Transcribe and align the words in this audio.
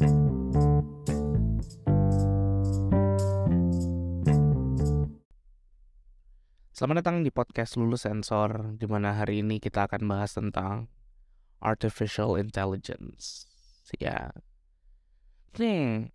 Selamat 0.00 0.16
datang 7.04 7.20
di 7.20 7.28
podcast 7.28 7.76
Lulus 7.76 8.08
Sensor, 8.08 8.80
di 8.80 8.88
mana 8.88 9.12
hari 9.20 9.44
ini 9.44 9.60
kita 9.60 9.84
akan 9.84 10.08
bahas 10.08 10.32
tentang 10.32 10.88
artificial 11.60 12.40
intelligence. 12.40 13.44
Ya, 14.00 14.32
nih 15.60 16.08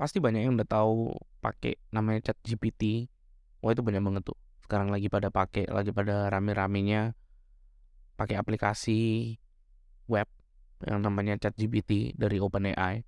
pasti 0.00 0.24
banyak 0.24 0.48
yang 0.48 0.56
udah 0.56 0.64
tahu 0.64 1.12
pakai 1.44 1.76
namanya 1.92 2.32
Chat 2.32 2.40
GPT. 2.40 3.12
Wah 3.60 3.76
itu 3.76 3.84
banyak 3.84 4.00
banget 4.00 4.24
tuh. 4.24 4.40
Sekarang 4.64 4.88
lagi 4.88 5.12
pada 5.12 5.28
pakai, 5.28 5.68
lagi 5.68 5.92
pada 5.92 6.32
rame-ramenya 6.32 7.12
pakai 8.16 8.40
aplikasi 8.40 9.36
web 10.08 10.37
yang 10.86 11.02
namanya 11.02 11.34
Chat 11.40 11.58
GPT 11.58 12.14
dari 12.14 12.38
OpenAI. 12.38 13.02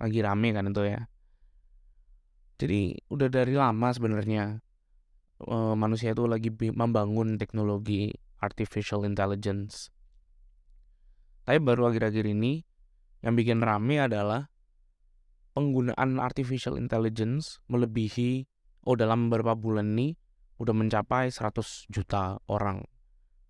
Lagi 0.00 0.18
rame 0.20 0.48
kan 0.52 0.68
itu 0.68 0.82
ya. 0.84 1.00
Jadi 2.60 2.92
udah 3.08 3.28
dari 3.32 3.56
lama 3.56 3.88
sebenarnya 3.88 4.60
uh, 5.48 5.72
manusia 5.72 6.12
itu 6.12 6.28
lagi 6.28 6.52
membangun 6.52 7.40
teknologi 7.40 8.12
artificial 8.44 9.08
intelligence. 9.08 9.88
Tapi 11.48 11.56
baru 11.56 11.88
akhir-akhir 11.88 12.28
ini 12.28 12.60
yang 13.24 13.36
bikin 13.36 13.64
rame 13.64 14.00
adalah 14.00 14.48
penggunaan 15.56 16.20
artificial 16.20 16.76
intelligence 16.76 17.60
melebihi 17.68 18.44
oh 18.84 18.96
dalam 18.96 19.28
beberapa 19.28 19.56
bulan 19.56 19.96
ini 19.96 20.16
udah 20.60 20.76
mencapai 20.76 21.32
100 21.32 21.88
juta 21.88 22.36
orang. 22.48 22.84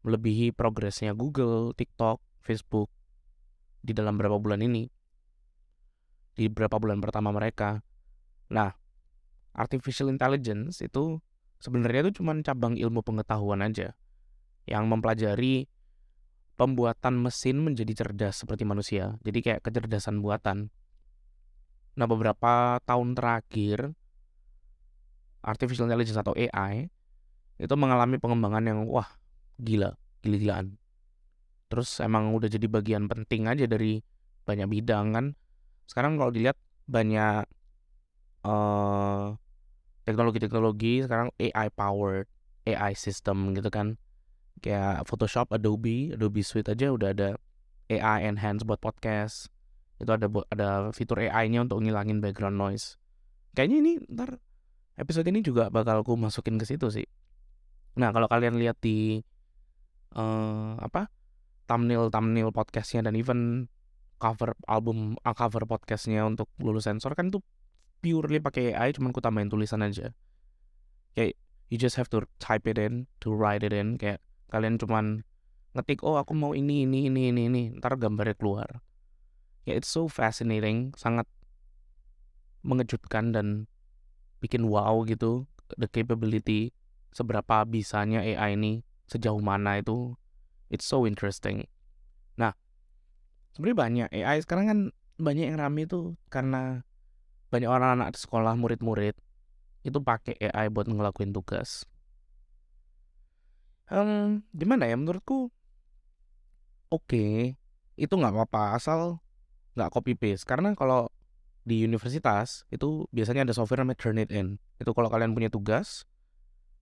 Melebihi 0.06 0.54
progresnya 0.54 1.12
Google, 1.12 1.74
TikTok, 1.74 2.22
Facebook 2.40 2.88
di 3.80 3.92
dalam 3.96 4.16
beberapa 4.16 4.36
bulan 4.40 4.60
ini. 4.64 4.88
Di 6.36 6.48
beberapa 6.48 6.80
bulan 6.80 7.00
pertama 7.00 7.32
mereka. 7.34 7.80
Nah, 8.52 8.72
artificial 9.56 10.08
intelligence 10.08 10.80
itu 10.80 11.18
sebenarnya 11.60 12.08
itu 12.08 12.22
cuma 12.22 12.32
cabang 12.40 12.78
ilmu 12.78 13.04
pengetahuan 13.04 13.60
aja 13.60 13.92
yang 14.64 14.86
mempelajari 14.86 15.68
pembuatan 16.54 17.16
mesin 17.16 17.60
menjadi 17.60 18.04
cerdas 18.04 18.44
seperti 18.44 18.68
manusia. 18.68 19.16
Jadi 19.24 19.38
kayak 19.40 19.64
kecerdasan 19.64 20.20
buatan. 20.20 20.68
Nah, 21.96 22.06
beberapa 22.06 22.78
tahun 22.84 23.16
terakhir 23.16 23.96
artificial 25.40 25.88
intelligence 25.88 26.20
atau 26.20 26.36
AI 26.36 26.92
itu 27.60 27.74
mengalami 27.76 28.16
pengembangan 28.16 28.64
yang 28.64 28.78
wah, 28.88 29.08
gila, 29.60 29.96
gila-gilaan. 30.24 30.76
Terus 31.70 32.02
emang 32.02 32.34
udah 32.34 32.50
jadi 32.50 32.66
bagian 32.66 33.06
penting 33.06 33.46
aja 33.46 33.64
dari 33.70 34.02
banyak 34.42 34.66
bidang 34.66 35.14
kan. 35.14 35.26
Sekarang 35.86 36.18
kalau 36.18 36.34
dilihat 36.34 36.58
banyak 36.90 37.46
uh, 38.42 39.38
teknologi-teknologi 40.02 41.06
sekarang 41.06 41.30
AI 41.38 41.70
powered, 41.70 42.26
AI 42.66 42.98
system 42.98 43.54
gitu 43.54 43.70
kan. 43.70 43.94
Kayak 44.60 45.06
Photoshop, 45.06 45.54
Adobe, 45.54 46.12
Adobe 46.12 46.42
Suite 46.42 46.68
aja 46.68 46.90
udah 46.90 47.14
ada 47.14 47.38
AI 47.86 48.26
enhance 48.26 48.66
buat 48.66 48.82
podcast. 48.82 49.48
Itu 50.02 50.10
ada 50.10 50.26
ada 50.50 50.90
fitur 50.90 51.22
AI-nya 51.22 51.64
untuk 51.64 51.86
ngilangin 51.86 52.18
background 52.18 52.58
noise. 52.58 52.98
Kayaknya 53.54 53.76
ini 53.78 53.92
ntar 54.10 54.42
episode 54.98 55.26
ini 55.30 55.40
juga 55.40 55.70
bakal 55.70 56.02
aku 56.02 56.18
masukin 56.18 56.58
ke 56.58 56.66
situ 56.66 56.90
sih. 56.90 57.06
Nah, 57.98 58.14
kalau 58.14 58.30
kalian 58.30 58.56
lihat 58.56 58.78
di 58.82 59.20
uh, 60.14 60.78
apa? 60.78 61.10
Thumbnail 61.70 62.10
thumbnail 62.10 62.50
podcastnya 62.50 63.06
dan 63.06 63.14
even 63.14 63.70
cover 64.18 64.58
album 64.66 65.14
uh, 65.22 65.32
cover 65.32 65.62
podcastnya 65.64 66.26
untuk 66.26 66.50
lulus 66.58 66.90
sensor 66.90 67.14
kan 67.14 67.30
tuh 67.30 67.40
purely 68.02 68.42
pakai 68.42 68.74
AI 68.74 68.90
cuman 68.90 69.14
ku 69.14 69.22
tambahin 69.22 69.46
tulisan 69.46 69.86
aja. 69.86 70.10
Kayak 71.14 71.38
you 71.70 71.78
just 71.78 71.94
have 71.94 72.10
to 72.10 72.26
type 72.42 72.66
it 72.66 72.76
in 72.76 73.06
to 73.22 73.30
write 73.30 73.62
it 73.62 73.70
in 73.70 73.94
kayak 73.94 74.18
kalian 74.50 74.76
cuman 74.76 75.22
ngetik 75.78 76.02
oh 76.02 76.18
aku 76.18 76.34
mau 76.34 76.50
ini 76.52 76.82
ini 76.82 77.06
ini 77.06 77.30
ini 77.30 77.42
ini 77.46 77.62
ntar 77.78 77.94
gambarnya 77.94 78.34
keluar. 78.34 78.82
Ya 79.64 79.78
it's 79.78 79.86
so 79.86 80.10
fascinating 80.10 80.90
sangat 80.98 81.30
mengejutkan 82.66 83.32
dan 83.32 83.70
bikin 84.42 84.68
wow 84.68 85.00
gitu 85.08 85.48
the 85.80 85.88
capability 85.88 86.76
seberapa 87.14 87.64
bisanya 87.64 88.20
AI 88.20 88.56
ini 88.56 88.84
sejauh 89.08 89.40
mana 89.40 89.80
itu 89.80 90.16
it's 90.72 90.86
so 90.86 91.04
interesting 91.04 91.66
nah 92.38 92.54
sebenarnya 93.52 93.78
banyak 93.78 94.08
AI 94.22 94.38
sekarang 94.40 94.66
kan 94.66 94.78
banyak 95.20 95.52
yang 95.52 95.60
rame 95.60 95.84
tuh 95.84 96.16
karena 96.32 96.86
banyak 97.50 97.68
orang 97.68 98.00
anak 98.00 98.16
sekolah 98.16 98.54
murid-murid 98.56 99.18
itu 99.82 99.98
pakai 100.00 100.36
AI 100.38 100.68
buat 100.68 100.86
ngelakuin 100.86 101.32
tugas. 101.32 101.88
Um, 103.90 104.46
gimana 104.54 104.86
ya 104.86 104.94
menurutku? 104.94 105.50
Oke, 106.90 107.06
okay, 107.06 107.34
itu 107.98 108.10
nggak 108.14 108.34
apa-apa 108.34 108.78
asal 108.78 109.18
nggak 109.74 109.90
copy 109.90 110.14
paste. 110.14 110.46
Karena 110.46 110.74
kalau 110.78 111.10
di 111.66 111.82
universitas 111.86 112.66
itu 112.70 113.06
biasanya 113.10 113.46
ada 113.46 113.54
software 113.54 113.82
namanya 113.82 113.98
Turnitin. 113.98 114.62
Itu 114.78 114.94
kalau 114.94 115.10
kalian 115.10 115.34
punya 115.34 115.50
tugas, 115.50 116.06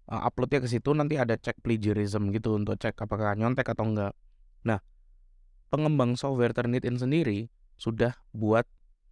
uh, 0.08 0.22
uploadnya 0.24 0.64
ke 0.64 0.68
situ 0.68 0.90
nanti 0.96 1.20
ada 1.20 1.36
cek 1.36 1.60
plagiarism 1.60 2.32
gitu 2.32 2.56
untuk 2.56 2.80
cek 2.80 2.96
apakah 2.96 3.36
nyontek 3.36 3.68
atau 3.68 3.84
enggak. 3.84 4.12
Nah, 4.64 4.80
pengembang 5.68 6.16
software 6.16 6.56
Turnitin 6.56 6.96
sendiri 6.96 7.52
sudah 7.78 8.16
buat 8.32 8.64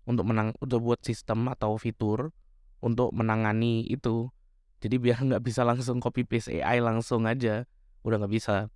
untuk 0.08 0.24
menang 0.26 0.56
untuk 0.58 0.82
buat 0.82 1.00
sistem 1.04 1.52
atau 1.52 1.76
fitur 1.76 2.32
untuk 2.80 3.12
menangani 3.12 3.84
itu. 3.86 4.32
Jadi 4.80 4.96
biar 5.00 5.18
nggak 5.18 5.42
bisa 5.42 5.64
langsung 5.64 5.98
copy 6.00 6.24
paste 6.28 6.52
AI 6.52 6.80
langsung 6.84 7.24
aja 7.24 7.64
udah 8.04 8.16
nggak 8.22 8.34
bisa. 8.34 8.70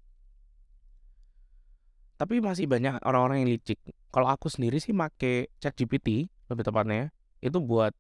Tapi 2.20 2.44
masih 2.44 2.69
banyak 2.69 3.00
orang-orang 3.00 3.44
yang 3.44 3.56
licik. 3.56 3.81
Kalau 4.12 4.28
aku 4.28 4.52
sendiri 4.52 4.76
sih 4.76 4.92
make 4.92 5.48
chat 5.62 5.72
GPT 5.72 6.28
lebih 6.52 6.64
tepatnya 6.66 7.14
itu 7.41 7.56
buat 7.62 7.97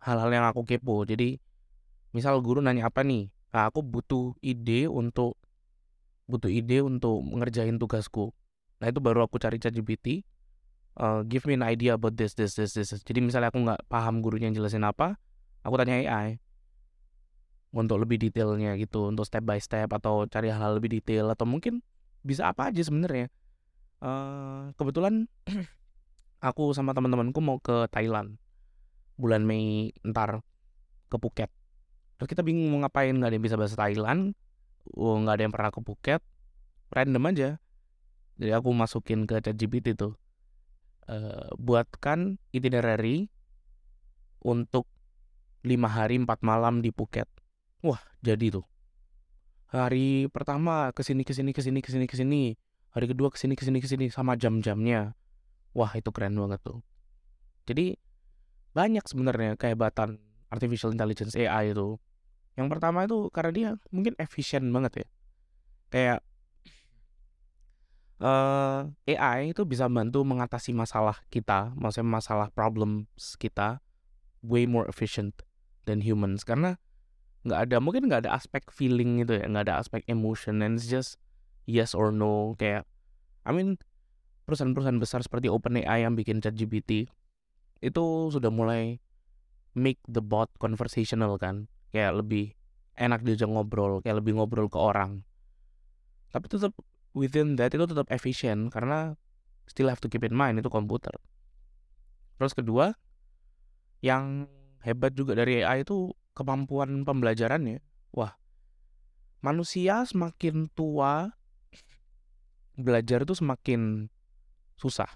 hal-hal 0.00 0.30
yang 0.32 0.46
aku 0.48 0.64
kepo. 0.64 1.04
Jadi 1.04 1.36
misal 2.12 2.40
guru 2.40 2.62
nanya 2.62 2.88
apa 2.88 3.04
nih 3.04 3.28
nah 3.52 3.68
aku 3.68 3.80
butuh 3.80 4.36
ide 4.44 4.88
untuk 4.88 5.36
butuh 6.28 6.52
ide 6.52 6.84
untuk 6.84 7.24
ngerjain 7.24 7.80
tugasku 7.80 8.32
nah 8.78 8.86
itu 8.88 9.00
baru 9.00 9.24
aku 9.24 9.40
cari 9.40 9.56
chat 9.56 9.72
GPT 9.72 10.22
uh, 10.98 11.22
give 11.24 11.46
me 11.46 11.54
an 11.54 11.64
idea 11.64 11.94
about 11.94 12.18
this, 12.18 12.34
this, 12.34 12.58
this, 12.58 12.74
this. 12.74 12.90
Jadi 12.90 13.22
misalnya 13.22 13.54
aku 13.54 13.62
nggak 13.62 13.80
paham 13.86 14.20
gurunya 14.20 14.50
yang 14.50 14.58
jelasin 14.58 14.84
apa, 14.84 15.16
aku 15.62 15.78
tanya 15.78 16.02
AI 16.02 16.42
untuk 17.70 18.02
lebih 18.02 18.18
detailnya 18.18 18.74
gitu, 18.76 19.08
untuk 19.08 19.24
step 19.24 19.46
by 19.46 19.62
step 19.62 19.94
atau 19.94 20.26
cari 20.26 20.50
hal-hal 20.50 20.76
lebih 20.76 20.98
detail 21.00 21.30
atau 21.30 21.46
mungkin 21.46 21.80
bisa 22.26 22.50
apa 22.50 22.74
aja 22.74 22.82
sebenarnya. 22.82 23.30
Uh, 23.98 24.70
kebetulan 24.78 25.26
aku 26.48 26.70
sama 26.74 26.94
teman-temanku 26.94 27.38
mau 27.42 27.58
ke 27.58 27.90
Thailand 27.90 28.38
bulan 29.18 29.42
Mei 29.46 29.94
ntar 30.02 30.42
ke 31.10 31.16
Phuket. 31.18 31.50
Terus 32.18 32.28
kita 32.34 32.42
bingung 32.42 32.74
mau 32.74 32.82
ngapain, 32.82 33.14
nggak 33.14 33.30
ada 33.30 33.36
yang 33.38 33.46
bisa 33.46 33.54
bahasa 33.54 33.78
Thailand, 33.78 34.34
oh, 34.98 35.16
nggak 35.22 35.34
ada 35.38 35.42
yang 35.46 35.54
pernah 35.54 35.70
ke 35.70 35.80
Phuket, 35.80 36.20
random 36.90 37.24
aja. 37.30 37.50
Jadi 38.38 38.50
aku 38.54 38.70
masukin 38.74 39.26
ke 39.26 39.38
ChatGPT 39.38 39.94
tuh 39.94 40.18
uh, 41.06 41.50
buatkan 41.58 42.38
itinerary 42.50 43.30
untuk 44.42 44.86
lima 45.66 45.90
hari 45.90 46.18
empat 46.18 46.42
malam 46.42 46.82
di 46.82 46.94
Phuket. 46.94 47.26
Wah, 47.82 48.02
jadi 48.22 48.58
tuh. 48.60 48.66
Hari 49.68 50.32
pertama 50.32 50.90
ke 50.96 51.04
sini 51.04 51.22
ke 51.22 51.36
sini 51.36 51.52
ke 51.52 51.60
sini 51.60 51.78
ke 51.82 51.90
sini 51.90 52.06
ke 52.08 52.16
sini. 52.16 52.42
Hari 52.94 53.06
kedua 53.10 53.28
ke 53.28 53.38
sini 53.38 53.54
ke 53.54 53.62
sini 53.62 53.78
ke 53.78 53.86
sini 53.86 54.06
sama 54.08 54.34
jam-jamnya. 54.34 55.12
Wah, 55.76 55.92
itu 55.94 56.08
keren 56.10 56.34
banget 56.34 56.62
tuh. 56.64 56.80
Jadi 57.68 57.94
banyak 58.72 59.04
sebenarnya 59.04 59.60
kehebatan 59.60 60.16
artificial 60.48 60.94
intelligence 60.94 61.36
AI 61.36 61.76
itu. 61.76 62.00
Yang 62.58 62.68
pertama 62.74 63.06
itu 63.06 63.30
karena 63.30 63.52
dia 63.54 63.68
mungkin 63.94 64.18
efisien 64.18 64.66
banget 64.74 65.06
ya. 65.06 65.08
Kayak 65.94 66.18
uh, 68.18 68.90
eh, 69.06 69.14
AI 69.14 69.54
itu 69.54 69.62
bisa 69.62 69.86
bantu 69.86 70.26
mengatasi 70.26 70.74
masalah 70.74 71.22
kita, 71.30 71.70
maksudnya 71.78 72.10
masalah 72.10 72.50
problems 72.50 73.38
kita 73.38 73.78
way 74.42 74.66
more 74.66 74.90
efficient 74.90 75.46
than 75.86 76.02
humans. 76.02 76.42
Karena 76.42 76.74
nggak 77.46 77.70
ada 77.70 77.76
mungkin 77.78 78.10
nggak 78.10 78.26
ada 78.26 78.34
aspek 78.34 78.66
feeling 78.74 79.22
gitu 79.22 79.38
ya 79.38 79.46
nggak 79.46 79.70
ada 79.70 79.78
aspek 79.78 80.02
emotion 80.10 80.58
and 80.58 80.82
it's 80.82 80.90
just 80.90 81.14
yes 81.62 81.94
or 81.94 82.10
no. 82.10 82.58
Kayak 82.58 82.90
I 83.46 83.54
mean 83.54 83.78
perusahaan-perusahaan 84.50 84.98
besar 84.98 85.22
seperti 85.22 85.46
OpenAI 85.46 86.02
yang 86.02 86.18
bikin 86.18 86.42
ChatGPT 86.42 87.06
itu 87.78 88.04
sudah 88.34 88.50
mulai 88.50 88.98
make 89.78 90.02
the 90.10 90.18
bot 90.18 90.50
conversational 90.58 91.38
kan 91.38 91.70
kayak 91.92 92.20
lebih 92.20 92.54
enak 92.98 93.22
diajak 93.22 93.46
ngobrol 93.46 94.02
kayak 94.02 94.20
lebih 94.20 94.36
ngobrol 94.36 94.66
ke 94.66 94.78
orang. 94.78 95.22
Tapi 96.28 96.46
tetap 96.50 96.74
within 97.16 97.56
that 97.56 97.72
itu 97.72 97.86
tetap 97.88 98.10
efisien 98.12 98.68
karena 98.68 99.16
still 99.70 99.88
have 99.88 100.02
to 100.02 100.10
keep 100.10 100.24
in 100.26 100.34
mind 100.34 100.60
itu 100.60 100.68
komputer. 100.68 101.14
Terus 102.36 102.52
kedua 102.52 102.94
yang 104.04 104.46
hebat 104.86 105.14
juga 105.14 105.34
dari 105.34 105.64
AI 105.64 105.82
itu 105.82 106.12
kemampuan 106.36 107.02
pembelajarannya. 107.02 107.82
Wah 108.14 108.34
manusia 109.42 110.02
semakin 110.02 110.66
tua 110.74 111.30
belajar 112.78 113.26
itu 113.26 113.34
semakin 113.34 114.06
susah. 114.78 115.10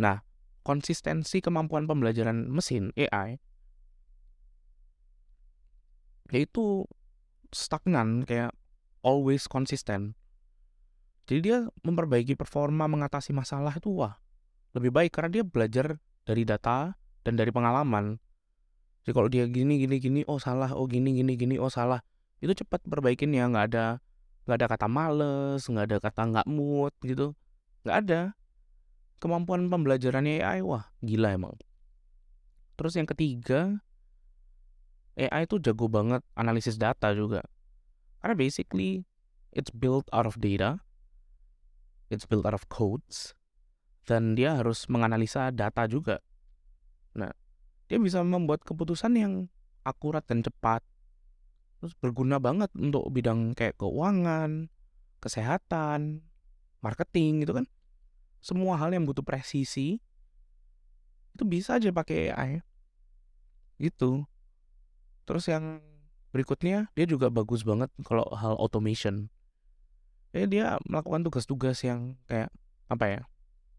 Nah 0.00 0.24
konsistensi 0.64 1.42
kemampuan 1.42 1.84
pembelajaran 1.84 2.48
mesin 2.48 2.94
AI 2.96 3.42
yaitu 6.32 6.88
stagnan 7.52 8.24
kayak 8.24 8.56
always 9.04 9.44
konsisten 9.44 10.16
jadi 11.28 11.38
dia 11.38 11.58
memperbaiki 11.86 12.34
performa 12.34 12.90
mengatasi 12.90 13.30
masalah 13.30 13.76
itu 13.76 13.92
wah 13.94 14.18
lebih 14.72 14.90
baik 14.90 15.12
karena 15.12 15.30
dia 15.30 15.44
belajar 15.44 15.86
dari 16.24 16.42
data 16.42 16.96
dan 17.22 17.34
dari 17.38 17.50
pengalaman. 17.54 18.18
Jadi 19.02 19.12
kalau 19.14 19.28
dia 19.30 19.44
gini 19.50 19.82
gini 19.82 19.96
gini 19.98 20.20
oh 20.26 20.38
salah 20.38 20.70
oh 20.74 20.86
gini 20.86 21.14
gini 21.14 21.34
gini 21.34 21.56
oh 21.58 21.70
salah 21.70 22.02
itu 22.42 22.54
cepat 22.54 22.82
perbaikinnya 22.86 23.50
nggak 23.50 23.64
ada 23.74 23.86
nggak 24.46 24.56
ada 24.58 24.66
kata 24.66 24.86
males 24.90 25.62
nggak 25.66 25.84
ada 25.90 25.96
kata 26.02 26.22
nggak 26.30 26.46
mood 26.50 26.94
gitu. 27.06 27.34
Nggak 27.86 27.96
ada. 28.06 28.20
Kemampuan 29.22 29.70
pembelajarannya 29.70 30.42
AI 30.42 30.66
wah 30.66 30.90
gila 30.98 31.34
emang. 31.34 31.54
Terus 32.74 32.98
yang 32.98 33.06
ketiga 33.06 33.78
AI 35.18 35.44
itu 35.44 35.60
jago 35.60 35.88
banget 35.92 36.24
analisis 36.36 36.80
data 36.80 37.12
juga. 37.12 37.44
Karena 38.22 38.34
basically 38.38 39.04
it's 39.52 39.68
built 39.68 40.08
out 40.14 40.24
of 40.24 40.40
data, 40.40 40.80
it's 42.08 42.24
built 42.24 42.48
out 42.48 42.56
of 42.56 42.64
codes, 42.72 43.36
dan 44.08 44.34
dia 44.34 44.56
harus 44.56 44.88
menganalisa 44.88 45.52
data 45.52 45.84
juga. 45.84 46.24
Nah, 47.12 47.30
dia 47.92 48.00
bisa 48.00 48.24
membuat 48.24 48.64
keputusan 48.64 49.12
yang 49.20 49.32
akurat 49.84 50.24
dan 50.24 50.40
cepat. 50.40 50.80
Terus 51.82 51.92
berguna 51.98 52.38
banget 52.38 52.70
untuk 52.78 53.04
bidang 53.10 53.52
kayak 53.58 53.76
keuangan, 53.76 54.70
kesehatan, 55.18 56.22
marketing 56.80 57.44
gitu 57.44 57.52
kan. 57.58 57.66
Semua 58.42 58.78
hal 58.78 58.94
yang 58.94 59.06
butuh 59.06 59.22
presisi 59.22 59.98
itu 61.32 61.44
bisa 61.48 61.76
aja 61.80 61.90
pakai 61.90 62.30
AI. 62.32 62.50
Gitu. 63.80 64.24
Terus 65.24 65.46
yang 65.50 65.80
berikutnya 66.32 66.90
dia 66.96 67.06
juga 67.06 67.28
bagus 67.28 67.62
banget 67.62 67.92
kalau 68.02 68.26
hal 68.32 68.56
automation. 68.58 69.28
Jadi 70.32 70.58
dia 70.58 70.80
melakukan 70.88 71.22
tugas-tugas 71.28 71.84
yang 71.84 72.16
kayak 72.24 72.48
apa 72.88 73.04
ya? 73.04 73.20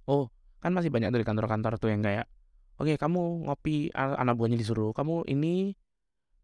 Oh, 0.05 0.29
kan 0.63 0.71
masih 0.71 0.87
banyak 0.87 1.11
dari 1.11 1.27
kantor-kantor 1.27 1.75
tuh 1.75 1.91
yang 1.91 1.99
kayak 1.99 2.23
oke 2.79 2.87
okay, 2.87 2.95
kamu 2.95 3.51
ngopi 3.51 3.91
anak 3.93 4.39
buahnya 4.39 4.55
disuruh 4.55 4.95
kamu 4.95 5.27
ini 5.27 5.75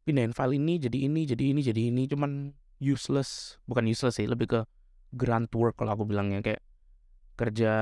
pindahin 0.03 0.35
file 0.35 0.59
ini 0.59 0.75
jadi 0.75 1.07
ini 1.07 1.21
jadi 1.23 1.43
ini 1.55 1.61
jadi 1.63 1.81
ini 1.87 2.03
cuman 2.11 2.51
useless 2.83 3.61
bukan 3.63 3.87
useless 3.87 4.19
sih 4.19 4.27
lebih 4.27 4.47
ke 4.51 4.59
grunt 5.15 5.49
work 5.55 5.79
kalau 5.79 5.95
aku 5.95 6.03
bilangnya 6.03 6.43
kayak 6.43 6.61
kerja 7.39 7.73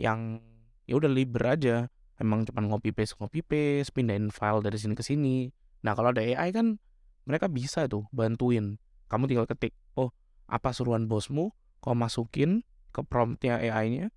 yang 0.00 0.40
ya 0.88 0.96
udah 0.96 1.12
liber 1.12 1.44
aja 1.44 1.92
emang 2.16 2.48
cuman 2.48 2.72
ngopi 2.72 2.90
paste 2.96 3.20
ngopi 3.20 3.44
paste 3.44 3.92
pindahin 3.92 4.32
file 4.32 4.64
dari 4.64 4.80
sini 4.80 4.96
ke 4.96 5.04
sini 5.04 5.52
Nah 5.84 5.92
kalau 5.92 6.16
ada 6.16 6.24
AI 6.24 6.48
kan 6.50 6.80
mereka 7.28 7.46
bisa 7.52 7.84
tuh 7.84 8.08
bantuin. 8.08 8.80
Kamu 9.12 9.28
tinggal 9.28 9.44
ketik, 9.44 9.76
oh 10.00 10.10
apa 10.48 10.72
suruhan 10.72 11.04
bosmu, 11.04 11.52
kau 11.84 11.92
masukin 11.92 12.64
ke 12.90 13.04
promptnya 13.04 13.60
AI-nya, 13.60 14.08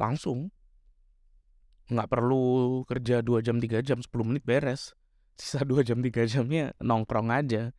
langsung. 0.00 0.48
Nggak 1.92 2.08
perlu 2.08 2.80
kerja 2.88 3.20
2 3.20 3.44
jam 3.44 3.60
3 3.60 3.84
jam, 3.84 4.00
10 4.00 4.24
menit 4.24 4.44
beres. 4.48 4.96
Sisa 5.40 5.64
2 5.64 5.84
jam 5.84 6.00
3 6.00 6.24
jamnya 6.24 6.72
nongkrong 6.80 7.28
aja. 7.28 7.72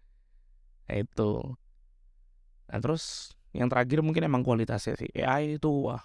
Nah, 0.89 0.95
itu. 1.00 1.57
Nah 2.69 2.80
terus 2.81 3.33
yang 3.53 3.69
terakhir 3.69 4.01
mungkin 4.06 4.25
emang 4.25 4.45
kualitasnya 4.45 4.94
sih. 4.97 5.09
AI 5.13 5.57
itu 5.57 5.89
wah 5.89 6.01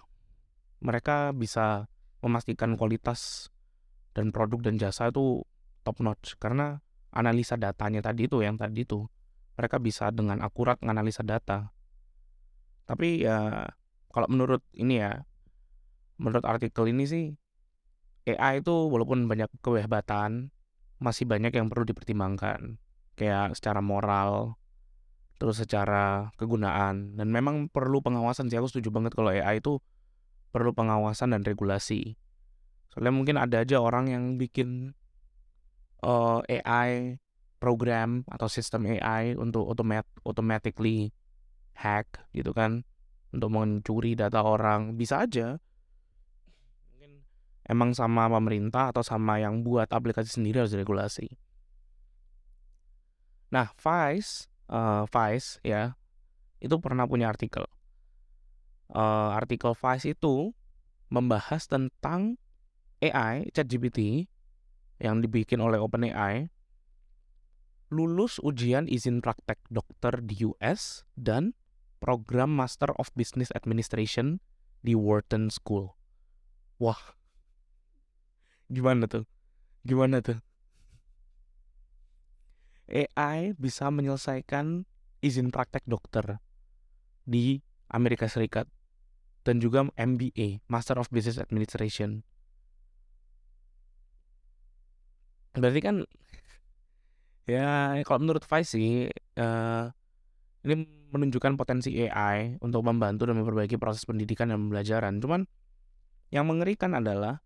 mereka 0.80 1.32
bisa 1.34 1.88
memastikan 2.22 2.78
kualitas 2.78 3.50
dan 4.14 4.30
produk 4.30 4.70
dan 4.70 4.75
jasa 4.78 5.10
itu 5.10 5.42
top 5.82 5.98
notch 6.02 6.36
karena 6.38 6.82
analisa 7.12 7.56
datanya 7.56 8.05
tadi 8.05 8.28
itu 8.28 8.40
yang 8.44 8.56
tadi 8.56 8.84
itu. 8.84 9.08
Mereka 9.58 9.82
bisa 9.82 10.14
dengan 10.14 10.38
akurat 10.44 10.78
menganalisa 10.81 11.26
data. 11.26 11.75
Tapi 12.87 13.26
ya 13.26 13.69
kalau 14.14 14.28
menurut 14.31 14.62
ini 14.72 15.02
ya 15.02 15.26
menurut 16.19 16.46
artikel 16.46 16.88
ini 16.88 17.05
sih 17.05 17.25
AI 18.28 18.60
itu 18.60 18.75
walaupun 18.90 19.25
banyak 19.25 19.49
kehebatan 19.62 20.52
masih 20.99 21.25
banyak 21.25 21.55
yang 21.55 21.66
perlu 21.70 21.88
dipertimbangkan. 21.88 22.78
Kayak 23.19 23.58
secara 23.58 23.82
moral 23.82 24.58
terus 25.38 25.62
secara 25.62 26.34
kegunaan. 26.37 27.14
Dan 27.14 27.31
memang 27.31 27.70
perlu 27.70 28.02
pengawasan 28.02 28.50
sih 28.50 28.58
aku 28.58 28.69
setuju 28.69 28.90
banget 28.90 29.14
kalau 29.14 29.31
AI 29.31 29.62
itu 29.62 29.78
perlu 30.50 30.75
pengawasan 30.75 31.34
dan 31.34 31.46
regulasi. 31.46 32.19
Soalnya 32.90 33.12
mungkin 33.14 33.37
ada 33.38 33.62
aja 33.62 33.78
orang 33.78 34.11
yang 34.11 34.25
bikin 34.37 34.97
uh, 36.04 36.40
eh, 36.46 36.62
AI 36.62 37.18
program 37.58 38.22
atau 38.30 38.46
sistem 38.46 38.86
AI 38.86 39.34
untuk 39.34 39.66
automat 39.66 40.06
automatically 40.22 41.10
hack 41.74 42.22
gitu 42.34 42.54
kan 42.54 42.86
untuk 43.34 43.50
mencuri 43.50 44.14
data 44.14 44.40
orang 44.42 44.94
bisa 44.94 45.26
aja. 45.26 45.58
Mungkin 46.94 47.22
emang 47.66 47.94
sama 47.94 48.30
pemerintah 48.30 48.94
atau 48.94 49.02
sama 49.02 49.42
yang 49.42 49.66
buat 49.66 49.90
aplikasi 49.90 50.38
sendiri 50.38 50.62
harus 50.62 50.74
regulasi 50.74 51.34
nah 53.48 53.72
Vice 53.80 54.48
uh, 54.68 55.08
Vice 55.08 55.60
ya 55.64 55.96
itu 56.58 56.74
pernah 56.82 57.06
punya 57.06 57.30
artikel. 57.30 57.64
Uh, 58.90 59.30
artikel 59.36 59.78
Vice 59.78 60.16
itu 60.16 60.50
membahas 61.08 61.70
tentang 61.70 62.36
AI 62.98 63.46
ChatGPT 63.54 64.26
yang 64.98 65.22
dibikin 65.22 65.62
oleh 65.62 65.78
OpenAI 65.78 66.50
lulus 67.88 68.36
ujian 68.44 68.84
izin 68.84 69.24
praktek 69.24 69.56
dokter 69.72 70.20
di 70.20 70.44
US 70.44 71.08
dan 71.16 71.56
program 72.04 72.52
Master 72.52 72.92
of 73.00 73.08
Business 73.16 73.48
Administration 73.56 74.44
di 74.84 74.92
Wharton 74.92 75.48
School. 75.48 75.96
Wah, 76.78 77.16
gimana 78.68 79.08
tuh? 79.08 79.24
Gimana 79.82 80.20
tuh? 80.20 80.38
AI 82.88 83.52
bisa 83.56 83.88
menyelesaikan 83.92 84.84
izin 85.20 85.52
praktek 85.52 85.84
dokter 85.84 86.40
di 87.28 87.61
Amerika 87.88 88.28
Serikat 88.28 88.68
dan 89.44 89.61
juga 89.64 89.88
MBA, 89.96 90.64
Master 90.68 91.00
of 91.00 91.08
Business 91.08 91.40
Administration 91.40 92.25
Berarti 95.58 95.80
kan 95.82 95.96
ya 97.48 97.98
kalau 98.04 98.18
menurut 98.22 98.44
Vice 98.44 98.70
sih 98.76 99.08
uh, 99.40 99.84
ini 100.62 100.74
menunjukkan 101.08 101.56
potensi 101.56 101.96
AI 102.04 102.60
untuk 102.60 102.84
membantu 102.84 103.24
dan 103.24 103.40
memperbaiki 103.40 103.80
proses 103.80 104.04
pendidikan 104.04 104.52
dan 104.52 104.68
pembelajaran. 104.68 105.18
Cuman 105.18 105.48
yang 106.28 106.44
mengerikan 106.44 106.92
adalah 106.92 107.40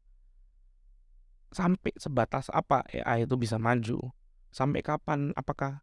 sampai 1.55 1.95
sebatas 1.95 2.51
apa 2.51 2.83
AI 2.91 3.25
itu 3.25 3.39
bisa 3.39 3.57
maju? 3.63 4.11
Sampai 4.51 4.83
kapan? 4.83 5.31
Apakah 5.39 5.81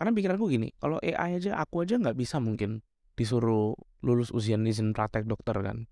karena 0.00 0.16
pikiranku 0.16 0.48
gini, 0.48 0.72
kalau 0.80 0.96
AI 1.04 1.36
aja 1.36 1.60
aku 1.60 1.84
aja 1.84 2.00
nggak 2.00 2.16
bisa 2.16 2.40
mungkin 2.40 2.80
disuruh 3.18 3.76
lulus 4.00 4.32
ujian 4.32 4.64
izin 4.64 4.96
praktek 4.96 5.28
dokter 5.28 5.58
kan. 5.60 5.84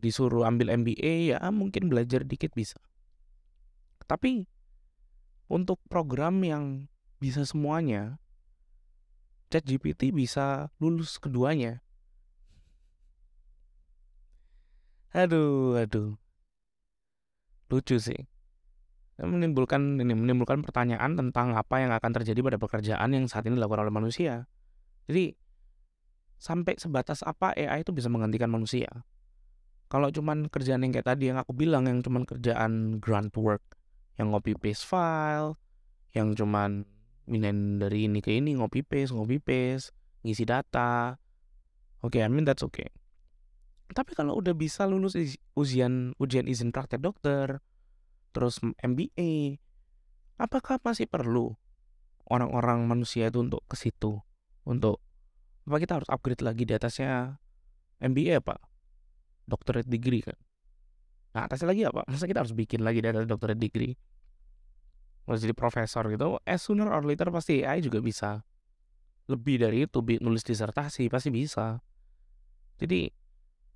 Disuruh 0.00 0.48
ambil 0.48 0.72
MBA 0.72 1.36
ya 1.36 1.38
mungkin 1.52 1.92
belajar 1.92 2.24
dikit 2.24 2.56
bisa. 2.56 2.80
Tapi 4.04 4.44
untuk 5.48 5.80
program 5.88 6.40
yang 6.44 6.64
bisa 7.20 7.44
semuanya, 7.48 8.20
ChatGPT 9.48 10.10
bisa 10.12 10.72
lulus 10.82 11.16
keduanya. 11.16 11.80
Aduh, 15.14 15.78
aduh. 15.78 16.18
Lucu 17.70 18.02
sih. 18.02 18.26
Menimbulkan 19.14 20.02
ini 20.02 20.10
menimbulkan 20.10 20.66
pertanyaan 20.66 21.14
tentang 21.14 21.54
apa 21.54 21.78
yang 21.78 21.94
akan 21.94 22.10
terjadi 22.18 22.42
pada 22.42 22.58
pekerjaan 22.58 23.14
yang 23.14 23.30
saat 23.30 23.46
ini 23.46 23.54
dilakukan 23.54 23.86
oleh 23.86 23.94
manusia. 23.94 24.50
Jadi 25.06 25.38
sampai 26.42 26.74
sebatas 26.82 27.22
apa 27.22 27.54
AI 27.54 27.86
itu 27.86 27.94
bisa 27.94 28.10
menggantikan 28.10 28.50
manusia? 28.50 28.90
Kalau 29.86 30.10
cuman 30.10 30.50
kerjaan 30.50 30.82
yang 30.82 30.90
kayak 30.90 31.14
tadi 31.14 31.30
yang 31.30 31.38
aku 31.38 31.54
bilang 31.54 31.86
yang 31.86 32.02
cuman 32.02 32.26
kerjaan 32.26 32.98
grunt 32.98 33.30
work, 33.38 33.62
yang 34.20 34.30
ngopi 34.30 34.54
paste 34.54 34.86
file 34.86 35.58
yang 36.14 36.34
cuman 36.34 36.86
minen 37.26 37.80
dari 37.80 38.06
ini 38.06 38.20
ke 38.20 38.36
ini 38.36 38.54
ngopi 38.54 38.84
paste 38.84 39.14
ngopi 39.16 39.40
paste 39.40 39.90
ngisi 40.22 40.44
data 40.46 41.18
oke 42.04 42.14
okay, 42.14 42.22
I 42.22 42.30
mean 42.30 42.46
that's 42.46 42.62
okay 42.62 42.88
Tapi 43.92 44.16
kalau 44.16 44.40
udah 44.40 44.56
bisa 44.56 44.88
lulus 44.88 45.14
ujian 45.52 46.16
ujian 46.16 46.48
izin 46.48 46.72
praktek 46.72 47.04
dokter, 47.04 47.60
terus 48.32 48.58
MBA, 48.80 49.60
apakah 50.40 50.80
masih 50.80 51.04
perlu 51.04 51.52
orang-orang 52.26 52.88
manusia 52.88 53.28
itu 53.28 53.44
untuk 53.44 53.60
ke 53.68 53.76
situ? 53.76 54.24
Untuk 54.64 55.04
apa 55.68 55.76
kita 55.76 56.00
harus 56.00 56.08
upgrade 56.08 56.40
lagi 56.40 56.64
di 56.64 56.72
atasnya 56.72 57.36
MBA 58.00 58.40
apa? 58.40 58.56
Doctorate 59.44 59.86
degree 59.86 60.24
kan? 60.24 60.36
Nah 61.34 61.50
atasnya 61.50 61.74
lagi 61.74 61.82
apa? 61.82 62.06
Masa 62.06 62.30
kita 62.30 62.46
harus 62.46 62.54
bikin 62.54 62.86
lagi 62.86 63.02
atas 63.02 63.26
doctorate 63.26 63.58
degree? 63.58 63.98
Harus 65.26 65.40
jadi 65.42 65.56
profesor 65.56 66.06
gitu, 66.12 66.38
eh 66.46 66.60
sooner 66.60 66.86
or 66.86 67.02
later 67.02 67.32
pasti 67.34 67.64
AI 67.66 67.82
juga 67.82 67.98
bisa. 67.98 68.44
Lebih 69.26 69.56
dari 69.66 69.88
itu, 69.88 69.98
nulis 70.20 70.44
disertasi 70.44 71.08
pasti 71.08 71.32
bisa. 71.32 71.80
Jadi 72.76 73.08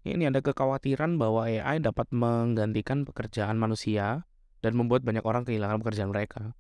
ini 0.07 0.25
ada 0.29 0.39
kekhawatiran 0.45 1.17
bahwa 1.17 1.49
AI 1.49 1.81
dapat 1.83 2.07
menggantikan 2.15 3.03
pekerjaan 3.09 3.57
manusia 3.57 4.29
dan 4.61 4.73
membuat 4.77 5.03
banyak 5.03 5.25
orang 5.25 5.49
kehilangan 5.49 5.81
pekerjaan 5.83 6.13
mereka. 6.13 6.53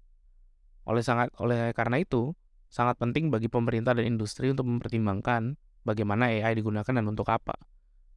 Oleh 0.89 1.05
sangat 1.05 1.31
oleh 1.37 1.71
karena 1.77 2.01
itu, 2.01 2.33
sangat 2.73 2.97
penting 2.97 3.29
bagi 3.29 3.53
pemerintah 3.53 3.93
dan 3.93 4.09
industri 4.09 4.51
untuk 4.51 4.65
mempertimbangkan 4.67 5.55
bagaimana 5.85 6.33
AI 6.33 6.57
digunakan 6.57 6.89
dan 6.89 7.05
untuk 7.05 7.29
apa. 7.29 7.55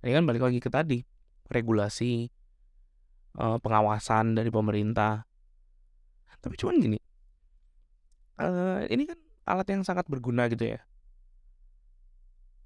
Ini 0.02 0.18
kan 0.18 0.24
balik 0.24 0.48
lagi 0.48 0.64
ke 0.64 0.72
tadi, 0.72 1.04
regulasi, 1.52 2.32
eh, 3.40 3.58
pengawasan 3.62 4.36
dari 4.36 4.50
pemerintah. 4.50 5.24
Tapi 6.42 6.58
cuman 6.58 6.82
gini, 6.82 6.98
uh, 8.42 8.82
ini 8.90 9.06
kan 9.06 9.20
alat 9.46 9.68
yang 9.70 9.86
sangat 9.86 10.10
berguna 10.10 10.50
gitu 10.50 10.74
ya. 10.74 10.82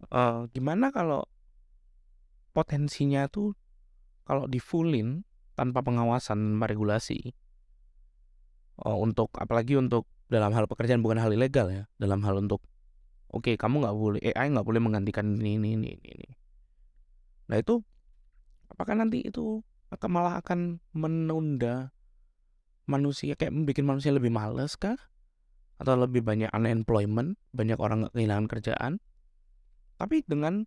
Uh, 0.07 0.47
gimana 0.55 0.95
kalau 0.95 1.27
potensinya 2.55 3.27
tuh 3.27 3.51
kalau 4.23 4.47
di 4.47 4.63
fullin 4.63 5.27
tanpa 5.59 5.83
pengawasan 5.83 6.55
tanpa 6.55 6.71
regulasi 6.71 7.35
uh, 8.83 8.95
untuk 8.95 9.35
apalagi 9.35 9.75
untuk 9.75 10.07
dalam 10.31 10.55
hal 10.55 10.65
pekerjaan 10.71 11.03
bukan 11.03 11.19
hal 11.19 11.31
ilegal 11.35 11.67
ya 11.67 11.83
dalam 11.99 12.23
hal 12.23 12.39
untuk 12.39 12.63
oke 13.29 13.43
okay, 13.43 13.55
kamu 13.55 13.83
nggak 13.83 13.95
boleh 13.95 14.19
AI 14.23 14.55
nggak 14.55 14.67
boleh 14.67 14.81
menggantikan 14.81 15.35
ini 15.37 15.75
ini 15.75 15.77
ini 15.77 15.93
ini 15.99 16.29
nah 17.51 17.59
itu 17.61 17.83
apakah 18.71 18.97
nanti 18.97 19.21
itu 19.21 19.61
akan 19.93 20.09
malah 20.09 20.41
akan 20.41 20.81
menunda 20.93 21.93
manusia 22.85 23.33
kayak 23.33 23.53
bikin 23.65 23.85
manusia 23.85 24.13
lebih 24.13 24.33
males 24.33 24.77
kah? 24.77 24.97
Atau 25.75 25.99
lebih 25.99 26.23
banyak 26.23 26.49
unemployment, 26.55 27.35
banyak 27.51 27.75
orang 27.81 28.07
kehilangan 28.15 28.47
kerjaan. 28.47 28.93
Tapi 29.99 30.23
dengan 30.23 30.63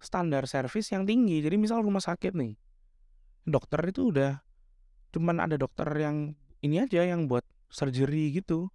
standar 0.00 0.44
servis 0.44 0.92
yang 0.92 1.08
tinggi. 1.08 1.40
Jadi 1.40 1.56
misal 1.56 1.80
rumah 1.80 2.04
sakit 2.04 2.36
nih, 2.36 2.52
dokter 3.48 3.80
itu 3.88 4.12
udah 4.12 4.42
cuman 5.14 5.40
ada 5.40 5.56
dokter 5.56 5.88
yang 5.96 6.36
ini 6.60 6.84
aja 6.84 7.06
yang 7.06 7.30
buat 7.30 7.44
surgery 7.72 8.36
gitu. 8.36 8.68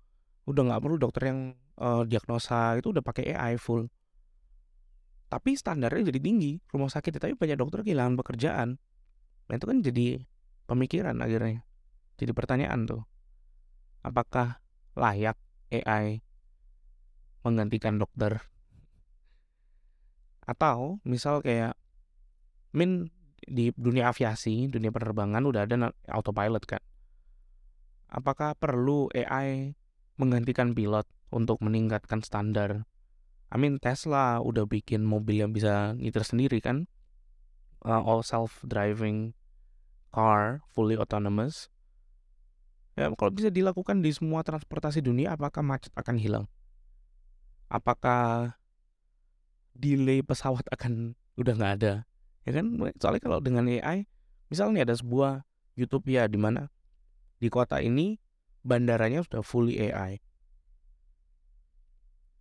Udah 0.50 0.66
nggak 0.66 0.82
perlu 0.82 0.98
dokter 0.98 1.30
yang 1.30 1.40
uh, 1.78 2.04
diagnosa 2.08 2.78
itu 2.82 2.90
udah 2.90 3.04
pakai 3.06 3.34
AI 3.34 3.62
full. 3.62 3.86
Tapi 5.32 5.56
standarnya 5.56 6.12
jadi 6.12 6.20
tinggi 6.20 6.60
rumah 6.76 6.92
sakit, 6.92 7.16
tapi 7.16 7.34
banyak 7.40 7.56
dokter 7.56 7.86
kehilangan 7.86 8.20
pekerjaan. 8.20 8.76
Nah 9.52 9.60
itu 9.60 9.68
kan 9.68 9.84
jadi 9.84 10.24
pemikiran 10.64 11.20
akhirnya. 11.20 11.68
Jadi 12.16 12.32
pertanyaan 12.32 12.88
tuh, 12.88 13.04
apakah 14.00 14.64
layak 14.96 15.36
AI 15.68 16.24
menggantikan 17.44 18.00
dokter? 18.00 18.40
Atau 20.48 21.04
misal 21.04 21.44
kayak 21.44 21.76
min 22.72 23.12
di 23.44 23.76
dunia 23.76 24.16
aviasi, 24.16 24.72
dunia 24.72 24.88
penerbangan 24.88 25.44
udah 25.44 25.68
ada 25.68 25.92
autopilot 26.08 26.64
kan. 26.64 26.80
Apakah 28.08 28.56
perlu 28.56 29.12
AI 29.12 29.76
menggantikan 30.16 30.72
pilot 30.72 31.04
untuk 31.28 31.60
meningkatkan 31.60 32.24
standar? 32.24 32.88
I 33.52 33.60
mean 33.60 33.84
Tesla 33.84 34.40
udah 34.40 34.64
bikin 34.64 35.04
mobil 35.04 35.44
yang 35.44 35.52
bisa 35.52 35.92
nyetir 36.00 36.24
sendiri 36.24 36.64
kan, 36.64 36.88
uh, 37.84 38.00
all 38.00 38.24
self 38.24 38.64
driving 38.64 39.36
car, 40.12 40.62
fully 40.76 41.00
autonomous. 41.00 41.72
Ya, 43.00 43.08
kalau 43.16 43.32
bisa 43.32 43.48
dilakukan 43.48 44.04
di 44.04 44.12
semua 44.12 44.44
transportasi 44.44 45.00
dunia, 45.00 45.34
apakah 45.34 45.64
macet 45.64 45.96
akan 45.96 46.20
hilang? 46.20 46.46
Apakah 47.72 48.60
delay 49.72 50.20
pesawat 50.20 50.68
akan 50.70 51.16
udah 51.40 51.54
nggak 51.56 51.74
ada? 51.82 51.94
Ya 52.44 52.52
kan, 52.60 52.76
soalnya 53.00 53.22
kalau 53.24 53.40
dengan 53.40 53.72
AI, 53.72 54.06
misalnya 54.52 54.84
ada 54.84 54.96
sebuah 55.00 55.48
utopia 55.80 56.28
di 56.28 56.38
mana 56.38 56.68
di 57.40 57.48
kota 57.48 57.80
ini 57.80 58.20
bandaranya 58.62 59.24
sudah 59.26 59.42
fully 59.42 59.80
AI. 59.90 60.20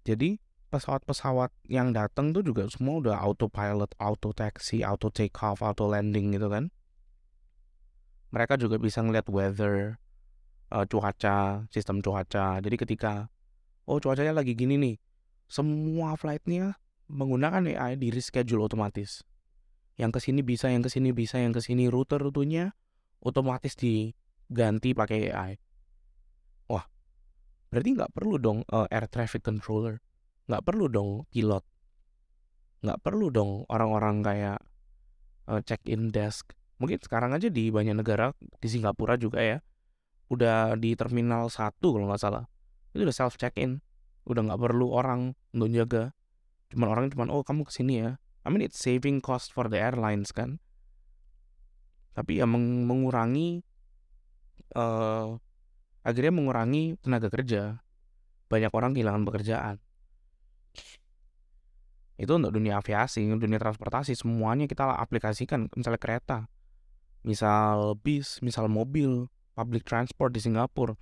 Jadi 0.05 0.43
pesawat-pesawat 0.73 1.53
yang 1.71 1.95
datang 1.95 2.35
tuh 2.35 2.43
juga 2.43 2.67
semua 2.71 3.01
udah 3.01 3.17
autopilot, 3.23 3.95
auto 4.03 4.35
taxi, 4.35 4.83
auto 4.83 5.11
take 5.13 5.37
off, 5.41 5.63
auto 5.63 5.87
landing 5.87 6.35
gitu 6.35 6.51
kan. 6.51 6.75
Mereka 8.31 8.59
juga 8.59 8.79
bisa 8.79 9.03
ngeliat 9.03 9.27
weather, 9.27 9.99
uh, 10.71 10.87
cuaca, 10.87 11.67
sistem 11.69 11.99
cuaca. 12.01 12.63
Jadi 12.63 12.77
ketika 12.79 13.27
oh 13.91 13.99
cuacanya 13.99 14.39
lagi 14.39 14.55
gini 14.55 14.79
nih, 14.79 14.97
semua 15.51 16.15
flightnya 16.15 16.79
menggunakan 17.11 17.67
AI 17.67 17.99
di 17.99 18.15
reschedule 18.15 18.63
otomatis. 18.63 19.27
Yang 19.99 20.11
ke 20.17 20.21
sini 20.31 20.41
bisa, 20.47 20.71
yang 20.71 20.87
ke 20.87 20.89
sini 20.89 21.11
bisa, 21.11 21.43
yang 21.43 21.51
ke 21.51 21.61
sini 21.61 21.91
rute-rutenya 21.91 22.73
otomatis 23.21 23.75
diganti 23.75 24.95
pakai 24.95 25.19
AI. 25.35 25.53
Wah, 26.71 26.87
berarti 27.69 27.99
nggak 27.99 28.15
perlu 28.15 28.39
dong 28.39 28.63
uh, 28.71 28.87
air 28.89 29.11
traffic 29.11 29.43
controller, 29.43 29.99
nggak 30.47 30.63
perlu 30.63 30.87
dong 30.87 31.27
pilot, 31.35 31.67
nggak 32.87 33.01
perlu 33.03 33.29
dong 33.29 33.67
orang-orang 33.69 34.23
kayak 34.23 34.59
uh, 35.51 35.61
check-in 35.67 36.15
desk. 36.15 36.55
Mungkin 36.81 36.97
sekarang 37.05 37.37
aja 37.37 37.53
di 37.53 37.69
banyak 37.69 37.93
negara, 37.93 38.33
di 38.41 38.69
Singapura 38.73 39.21
juga 39.21 39.45
ya, 39.45 39.61
udah 40.33 40.81
di 40.81 40.97
terminal 40.97 41.53
satu 41.53 41.93
kalau 41.93 42.09
nggak 42.09 42.23
salah. 42.23 42.49
Itu 42.97 43.05
udah 43.05 43.15
self 43.15 43.37
check 43.37 43.61
in 43.61 43.85
udah 44.25 44.47
nggak 44.47 44.61
perlu 44.61 44.95
orang 44.95 45.35
untuk 45.53 45.69
jaga. 45.75 46.05
Cuman 46.71 46.89
orang 46.89 47.05
cuman 47.11 47.29
oh 47.29 47.43
kamu 47.43 47.67
ke 47.67 47.73
sini 47.75 47.95
ya. 48.01 48.11
I 48.41 48.49
mean 48.49 48.65
it's 48.65 48.81
saving 48.81 49.21
cost 49.21 49.53
for 49.53 49.69
the 49.69 49.77
airlines 49.77 50.33
kan. 50.33 50.63
Tapi 52.15 52.41
ya 52.41 52.47
meng 52.49 52.89
mengurangi 52.89 53.61
uh, 54.79 55.37
akhirnya 56.07 56.33
mengurangi 56.33 56.97
tenaga 57.03 57.29
kerja. 57.29 57.83
Banyak 58.49 58.73
orang 58.73 58.97
kehilangan 58.97 59.23
pekerjaan. 59.27 59.77
Itu 62.21 62.37
untuk 62.37 62.55
dunia 62.55 62.79
aviasi 62.79 63.25
dunia 63.25 63.59
transportasi 63.59 64.13
semuanya 64.15 64.69
kita 64.69 64.85
aplikasikan 64.97 65.73
misalnya 65.73 66.01
kereta 66.01 66.39
misal 67.21 68.01
bis 68.01 68.41
misal 68.41 68.67
mobil 68.71 69.29
public 69.53 69.85
transport 69.85 70.33
di 70.33 70.41
Singapura. 70.41 70.97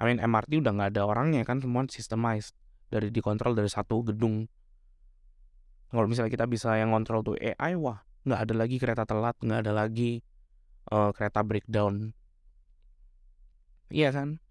I 0.00 0.10
mean 0.10 0.20
MRT 0.20 0.60
udah 0.60 0.72
nggak 0.74 0.90
ada 0.98 1.02
orangnya 1.08 1.46
kan 1.46 1.62
semua 1.62 1.86
systemized 1.88 2.52
dari 2.92 3.08
dikontrol 3.08 3.56
dari 3.56 3.70
satu 3.70 4.04
gedung. 4.04 4.50
Kalau 5.88 6.10
misalnya 6.10 6.32
kita 6.34 6.50
bisa 6.50 6.74
yang 6.74 6.90
kontrol 6.90 7.22
tuh 7.22 7.38
AI, 7.38 7.78
wah 7.78 8.02
nggak 8.26 8.40
ada 8.50 8.54
lagi 8.54 8.76
kereta 8.82 9.04
telat, 9.06 9.38
nggak 9.38 9.60
ada 9.64 9.72
lagi 9.72 10.20
uh, 10.90 11.14
kereta 11.14 11.46
breakdown. 11.46 12.12
Iya 13.94 14.10
kan? 14.10 14.42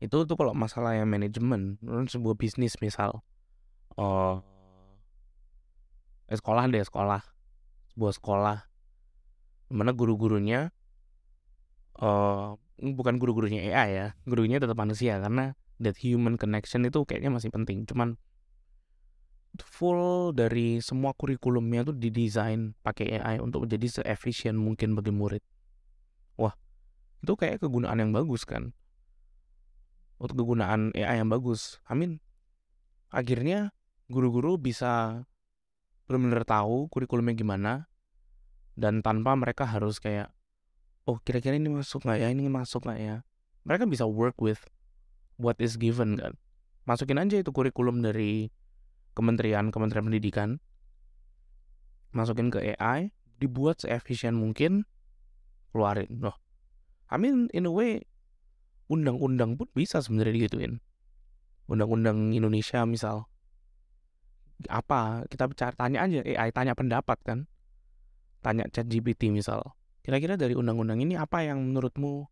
Itu 0.00 0.24
tuh 0.24 0.38
kalau 0.38 0.54
masalah 0.54 0.94
yang 0.96 1.10
manajemen, 1.10 1.76
sebuah 1.82 2.38
bisnis 2.38 2.78
misal, 2.78 3.20
uh, 3.98 4.40
sekolah 6.30 6.70
deh 6.70 6.80
sekolah, 6.86 7.20
sebuah 7.92 8.12
sekolah, 8.16 8.58
mana 9.68 9.92
guru-gurunya 9.92 10.72
uh, 12.00 12.56
bukan 12.78 13.14
guru-gurunya 13.20 13.72
AI 13.74 13.88
ya, 13.94 14.06
gurunya 14.24 14.62
tetap 14.62 14.78
manusia 14.78 15.18
karena 15.18 15.52
that 15.82 15.98
human 15.98 16.38
connection 16.38 16.86
itu 16.86 17.02
kayaknya 17.04 17.30
masih 17.34 17.50
penting. 17.50 17.84
Cuman 17.84 18.18
full 19.58 20.30
dari 20.36 20.78
semua 20.78 21.14
kurikulumnya 21.14 21.82
tuh 21.88 21.96
didesain 21.96 22.78
pakai 22.86 23.18
AI 23.18 23.42
untuk 23.42 23.66
menjadi 23.66 24.02
seefisien 24.02 24.54
mungkin 24.54 24.94
bagi 24.94 25.10
murid. 25.10 25.42
Wah, 26.38 26.54
itu 27.22 27.34
kayak 27.34 27.62
kegunaan 27.62 27.98
yang 27.98 28.12
bagus 28.14 28.46
kan. 28.46 28.70
Untuk 30.18 30.46
kegunaan 30.46 30.94
AI 30.94 31.22
yang 31.22 31.30
bagus. 31.30 31.82
Amin. 31.86 32.22
Akhirnya 33.10 33.74
guru-guru 34.10 34.58
bisa 34.58 35.24
benar-benar 36.06 36.46
tahu 36.48 36.88
kurikulumnya 36.88 37.36
gimana 37.36 37.72
dan 38.78 39.02
tanpa 39.02 39.34
mereka 39.34 39.66
harus 39.66 39.98
kayak 39.98 40.30
oh 41.10 41.18
kira-kira 41.26 41.58
ini 41.58 41.66
masuk 41.66 42.06
nggak 42.06 42.18
ya? 42.22 42.28
Ini 42.30 42.46
masuk 42.46 42.86
nggak 42.86 43.00
ya? 43.02 43.16
Mereka 43.66 43.90
bisa 43.90 44.06
work 44.06 44.38
with 44.38 44.62
what 45.34 45.58
is 45.58 45.74
given 45.74 46.14
kan. 46.14 46.38
Masukin 46.86 47.18
aja 47.18 47.42
itu 47.42 47.50
kurikulum 47.50 48.00
dari 48.00 48.54
kementerian 49.18 49.74
kementerian 49.74 50.06
pendidikan. 50.06 50.62
Masukin 52.14 52.54
ke 52.54 52.78
AI 52.78 53.10
dibuat 53.42 53.82
seefisien 53.82 54.38
mungkin 54.38 54.86
keluarin. 55.74 56.22
Loh 56.22 56.38
I 57.10 57.18
mean 57.18 57.50
in 57.50 57.66
a 57.66 57.72
way 57.74 58.06
undang-undang 58.86 59.58
pun 59.58 59.66
bisa 59.74 59.98
sebenarnya 59.98 60.38
digituin. 60.38 60.78
Undang-undang 61.66 62.30
Indonesia 62.32 62.86
misal. 62.86 63.26
Apa? 64.70 65.26
Kita 65.28 65.50
bicara 65.50 65.74
tanya 65.74 66.06
aja 66.06 66.22
AI 66.22 66.48
tanya 66.54 66.78
pendapat 66.78 67.18
kan 67.26 67.50
tanya 68.44 68.66
chat 68.70 68.86
GPT 68.86 69.34
misal 69.34 69.74
kira-kira 70.02 70.40
dari 70.40 70.56
undang-undang 70.56 71.04
ini 71.04 71.20
apa 71.20 71.44
yang 71.44 71.60
menurutmu 71.68 72.24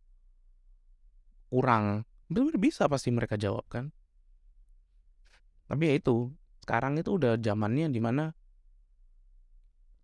kurang? 1.53 2.09
Benar 2.25 2.57
bisa 2.57 2.89
pasti 2.89 3.13
mereka 3.13 3.37
jawab 3.37 3.69
kan. 3.69 3.93
Tapi 5.69 5.83
ya 5.85 5.93
itu 5.93 6.33
sekarang 6.65 6.97
itu 6.97 7.15
udah 7.15 7.37
zamannya 7.37 7.87
di 7.93 8.01
mana 8.01 8.33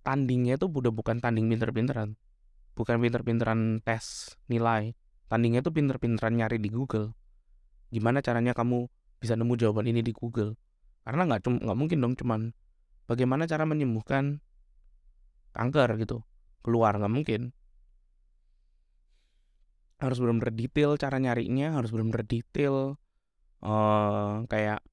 tandingnya 0.06 0.56
itu 0.62 0.70
udah 0.70 0.92
bukan 0.94 1.18
tanding 1.20 1.48
pinter-pinteran 1.50 2.16
bukan 2.74 2.98
pinter-pinteran 3.00 3.80
tes 3.86 4.36
nilai 4.50 4.98
tandingnya 5.30 5.66
itu 5.66 5.72
pinter-pinteran 5.74 6.38
nyari 6.38 6.62
di 6.62 6.70
Google. 6.70 7.18
Gimana 7.90 8.22
caranya 8.22 8.54
kamu 8.54 8.90
bisa 9.18 9.34
nemu 9.38 9.54
jawaban 9.58 9.90
ini 9.90 10.06
di 10.06 10.14
Google? 10.14 10.58
Karena 11.06 11.26
nggak 11.26 11.42
nggak 11.64 11.78
mungkin 11.78 11.98
dong 12.02 12.14
cuman 12.18 12.54
bagaimana 13.10 13.50
cara 13.50 13.66
menyembuhkan 13.66 14.42
kanker 15.54 15.96
gitu 16.02 16.26
keluar 16.66 16.98
nggak 16.98 17.14
mungkin. 17.14 17.42
Harus 20.02 20.20
benar-benar 20.20 20.52
detail 20.52 21.00
cara 21.00 21.16
nyarinya 21.22 21.80
harus 21.80 21.94
benar-benar 21.94 22.28
detail 22.28 23.00
uh, 23.64 24.44
kayak 24.52 24.84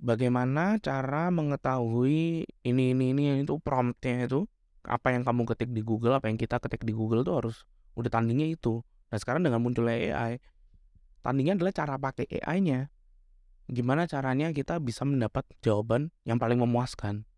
bagaimana 0.00 0.80
cara 0.80 1.28
mengetahui 1.28 2.48
ini 2.64 2.84
ini 2.96 3.04
ini 3.12 3.44
itu 3.44 3.60
promptnya 3.60 4.24
itu 4.24 4.48
apa 4.80 5.12
yang 5.12 5.28
kamu 5.28 5.44
ketik 5.44 5.70
di 5.76 5.84
Google 5.84 6.16
apa 6.16 6.32
yang 6.32 6.40
kita 6.40 6.56
ketik 6.56 6.88
di 6.88 6.96
Google 6.96 7.20
tuh 7.20 7.36
harus 7.36 7.56
udah 8.00 8.08
tandingnya 8.08 8.48
itu. 8.48 8.80
Nah 9.12 9.18
sekarang 9.20 9.44
dengan 9.44 9.60
munculnya 9.60 10.16
AI 10.16 10.40
tandingnya 11.20 11.60
adalah 11.60 11.72
cara 11.76 11.94
pakai 12.00 12.24
AI-nya 12.40 12.88
gimana 13.70 14.08
caranya 14.08 14.50
kita 14.50 14.82
bisa 14.82 15.06
mendapat 15.06 15.46
jawaban 15.62 16.10
yang 16.24 16.40
paling 16.40 16.58
memuaskan. 16.58 17.28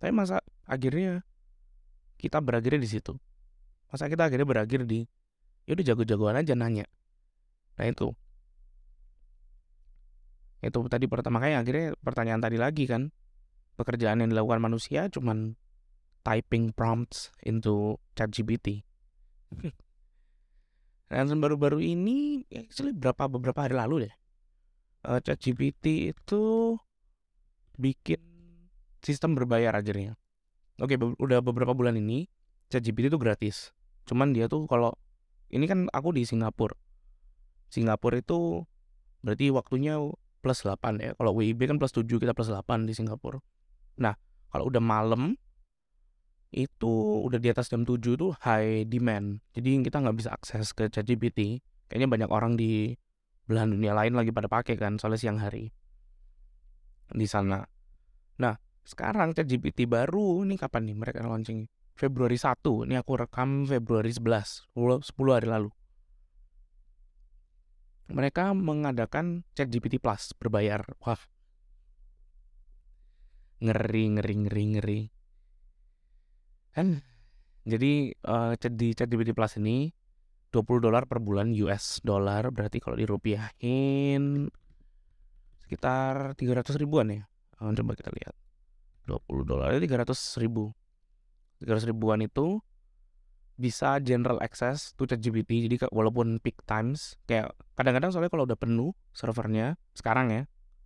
Tapi 0.00 0.12
masa 0.12 0.42
akhirnya 0.66 1.22
kita 2.20 2.42
berakhirnya 2.42 2.82
di 2.82 2.90
situ 2.90 3.14
masa 3.90 4.10
kita 4.10 4.26
akhirnya 4.26 4.46
berakhir 4.46 4.82
di 4.84 5.06
ya 5.66 5.78
udah 5.78 5.86
jago-jagoan 5.86 6.36
aja 6.42 6.58
nanya 6.58 6.86
nah 7.78 7.86
itu 7.86 8.12
itu 10.64 10.78
tadi 10.90 11.06
pertama 11.06 11.38
kali 11.38 11.54
akhirnya 11.54 11.94
pertanyaan 12.02 12.42
tadi 12.42 12.58
lagi 12.58 12.84
kan 12.90 13.14
pekerjaan 13.78 14.24
yang 14.24 14.32
dilakukan 14.32 14.58
manusia 14.58 15.06
cuman 15.06 15.54
typing 16.26 16.74
prompts 16.74 17.30
into 17.46 18.02
ChatGPT. 18.18 18.82
Dan 21.06 21.38
baru-baru 21.38 21.78
ini, 21.78 22.42
actually 22.50 22.90
berapa 22.90 23.30
beberapa 23.30 23.62
hari 23.62 23.78
lalu 23.78 24.10
deh, 24.10 24.14
uh, 25.06 25.22
ChatGPT 25.22 26.10
itu 26.10 26.74
bikin 27.78 28.18
sistem 28.98 29.38
berbayar 29.38 29.78
akhirnya. 29.78 30.18
Oke, 30.76 31.00
be 31.00 31.16
udah 31.16 31.40
beberapa 31.40 31.72
bulan 31.72 31.96
ini 31.96 32.28
ChatGPT 32.68 33.08
itu 33.08 33.18
gratis. 33.20 33.72
Cuman 34.04 34.36
dia 34.36 34.46
tuh 34.46 34.68
kalau 34.68 34.92
ini 35.48 35.64
kan 35.64 35.88
aku 35.90 36.12
di 36.12 36.28
Singapura. 36.28 36.76
Singapura 37.72 38.20
itu 38.20 38.62
berarti 39.24 39.50
waktunya 39.50 39.98
plus 40.44 40.62
8 40.62 41.02
ya. 41.02 41.10
Kalau 41.18 41.32
WIB 41.34 41.66
kan 41.66 41.76
plus 41.80 41.90
7, 41.90 42.06
kita 42.22 42.36
plus 42.36 42.52
8 42.52 42.86
di 42.86 42.92
Singapura. 42.94 43.42
Nah, 43.98 44.14
kalau 44.52 44.70
udah 44.70 44.82
malam 44.82 45.34
itu 46.54 46.92
udah 47.26 47.42
di 47.42 47.50
atas 47.50 47.66
jam 47.72 47.82
7 47.82 48.14
itu 48.14 48.30
high 48.44 48.86
demand. 48.86 49.42
Jadi 49.56 49.82
kita 49.82 49.98
nggak 49.98 50.16
bisa 50.16 50.30
akses 50.30 50.70
ke 50.76 50.86
ChatGPT. 50.92 51.64
Kayaknya 51.90 52.08
banyak 52.08 52.30
orang 52.30 52.54
di 52.54 52.94
belahan 53.46 53.74
dunia 53.74 53.94
lain 53.94 54.14
lagi 54.14 54.34
pada 54.34 54.50
pakai 54.50 54.74
kan 54.74 54.98
soalnya 54.98 55.22
siang 55.22 55.38
hari 55.38 55.70
di 57.14 57.26
sana. 57.30 57.62
Nah, 58.42 58.58
sekarang 58.86 59.34
ChatGPT 59.34 59.90
baru 59.90 60.46
ini 60.46 60.54
kapan 60.54 60.86
nih 60.88 60.96
mereka 60.96 61.26
launching? 61.26 61.66
Februari 61.96 62.36
1. 62.36 62.60
Ini 62.86 63.00
aku 63.00 63.12
rekam 63.16 63.64
Februari 63.64 64.12
11, 64.12 64.68
10, 64.76 65.00
10 65.00 65.32
hari 65.32 65.48
lalu 65.48 65.72
mereka 68.10 68.54
mengadakan 68.54 69.42
chat 69.54 69.66
GPT 69.66 69.98
Plus 69.98 70.30
berbayar. 70.38 70.82
Wah. 71.02 71.18
Ngeri, 73.58 74.04
ngeri, 74.18 74.34
ngeri, 74.46 74.64
ngeri. 74.76 75.00
Kan 76.76 77.02
jadi 77.66 78.14
uh, 78.22 78.54
di 78.54 78.88
chat 78.94 79.10
GPT 79.10 79.34
Plus 79.34 79.58
ini 79.58 79.90
20 80.54 80.86
dolar 80.86 81.10
per 81.10 81.18
bulan 81.18 81.50
US 81.66 81.98
dollar 82.06 82.54
berarti 82.54 82.78
kalau 82.78 82.94
dirupiahin 82.94 84.46
sekitar 85.66 86.38
300 86.38 86.78
ribuan 86.78 87.10
ya. 87.10 87.22
Oh, 87.58 87.72
coba 87.72 87.96
kita 87.98 88.12
lihat. 88.14 88.36
20 89.06 89.46
dolar 89.46 89.70
itu 89.72 89.86
300 89.86 90.42
ribu. 90.42 90.74
300 91.62 91.88
ribuan 91.88 92.20
itu 92.20 92.60
bisa 93.56 93.96
general 94.04 94.36
access 94.44 94.92
to 94.98 95.08
ChatGPT. 95.08 95.64
Jadi 95.70 95.88
walaupun 95.88 96.42
peak 96.42 96.60
times 96.68 97.16
kayak 97.24 97.56
kadang-kadang 97.78 98.12
soalnya 98.12 98.28
kalau 98.28 98.44
udah 98.44 98.58
penuh 98.58 98.92
servernya 99.16 99.80
sekarang 99.96 100.28
ya 100.28 100.42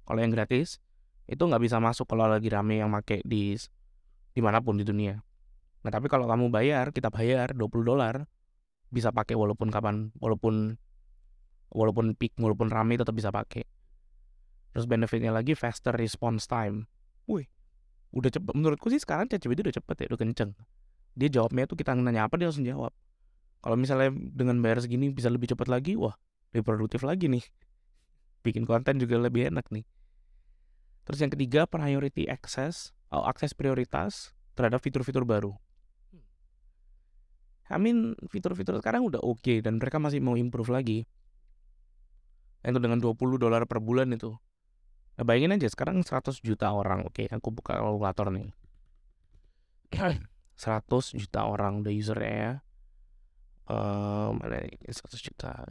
kalau 0.06 0.22
yang 0.22 0.30
gratis 0.30 0.78
itu 1.26 1.42
nggak 1.42 1.62
bisa 1.62 1.82
masuk 1.82 2.06
kalau 2.06 2.30
lagi 2.30 2.46
rame 2.50 2.78
yang 2.78 2.90
make 2.90 3.22
di 3.26 3.58
di 4.30 4.40
mana 4.40 4.62
pun 4.62 4.78
di 4.78 4.86
dunia. 4.86 5.18
Nah 5.82 5.90
tapi 5.90 6.06
kalau 6.06 6.30
kamu 6.30 6.52
bayar 6.54 6.94
kita 6.94 7.10
bayar 7.10 7.50
20 7.56 7.66
dolar 7.82 8.28
bisa 8.90 9.10
pakai 9.10 9.34
walaupun 9.34 9.70
kapan 9.70 10.14
walaupun 10.18 10.78
walaupun 11.70 12.14
peak 12.14 12.38
walaupun 12.38 12.70
rame 12.70 12.94
tetap 12.94 13.14
bisa 13.14 13.34
pakai. 13.34 13.66
Terus 14.70 14.86
benefitnya 14.86 15.34
lagi 15.34 15.58
faster 15.58 15.90
response 15.98 16.46
time. 16.46 16.86
Wih 17.26 17.50
udah 18.10 18.30
cepet 18.30 18.52
menurutku 18.58 18.90
sih 18.90 18.98
sekarang 18.98 19.30
ChatGPT 19.30 19.70
udah 19.70 19.74
cepet 19.74 19.96
ya 20.02 20.06
udah 20.10 20.20
kenceng. 20.20 20.50
Dia 21.14 21.28
jawabnya 21.30 21.66
tuh 21.70 21.78
kita 21.78 21.94
nanya 21.94 22.26
apa 22.26 22.34
dia 22.38 22.50
langsung 22.50 22.66
jawab. 22.66 22.90
Kalau 23.60 23.76
misalnya 23.76 24.10
dengan 24.14 24.58
bayar 24.58 24.82
segini 24.82 25.12
bisa 25.12 25.30
lebih 25.30 25.52
cepat 25.54 25.70
lagi 25.70 25.94
wah 25.94 26.16
lebih 26.50 26.66
produktif 26.66 27.06
lagi 27.06 27.30
nih. 27.30 27.44
Bikin 28.42 28.66
konten 28.66 28.98
juga 28.98 29.20
lebih 29.20 29.52
enak 29.52 29.68
nih. 29.70 29.84
Terus 31.06 31.18
yang 31.22 31.30
ketiga 31.30 31.68
priority 31.70 32.26
access 32.26 32.90
oh, 33.14 33.26
akses 33.26 33.54
prioritas 33.54 34.34
terhadap 34.58 34.82
fitur-fitur 34.82 35.22
baru. 35.22 35.54
I 37.70 37.78
mean 37.78 38.18
fitur-fitur 38.26 38.82
sekarang 38.82 39.06
udah 39.06 39.22
oke 39.22 39.38
okay, 39.38 39.62
dan 39.62 39.78
mereka 39.78 40.02
masih 40.02 40.18
mau 40.18 40.34
improve 40.34 40.74
lagi. 40.74 41.06
Itu 42.66 42.82
dengan 42.82 42.98
20 42.98 43.38
dolar 43.38 43.62
per 43.70 43.78
bulan 43.78 44.10
itu 44.10 44.34
nah, 45.20 45.24
bayangin 45.28 45.60
aja 45.60 45.68
sekarang 45.68 46.00
100 46.00 46.40
juta 46.40 46.72
orang 46.72 47.04
oke 47.04 47.28
aku 47.28 47.52
buka 47.52 47.76
kalkulator 47.76 48.32
nih 48.32 48.48
100 50.60 51.16
juta 51.16 51.48
orang 51.48 51.80
udah 51.80 51.92
usernya 51.94 52.34
ya. 52.36 52.52
Uh, 53.70 54.34
mana 54.36 54.60
ini 54.60 54.92
100 54.92 55.16
juta. 55.16 55.64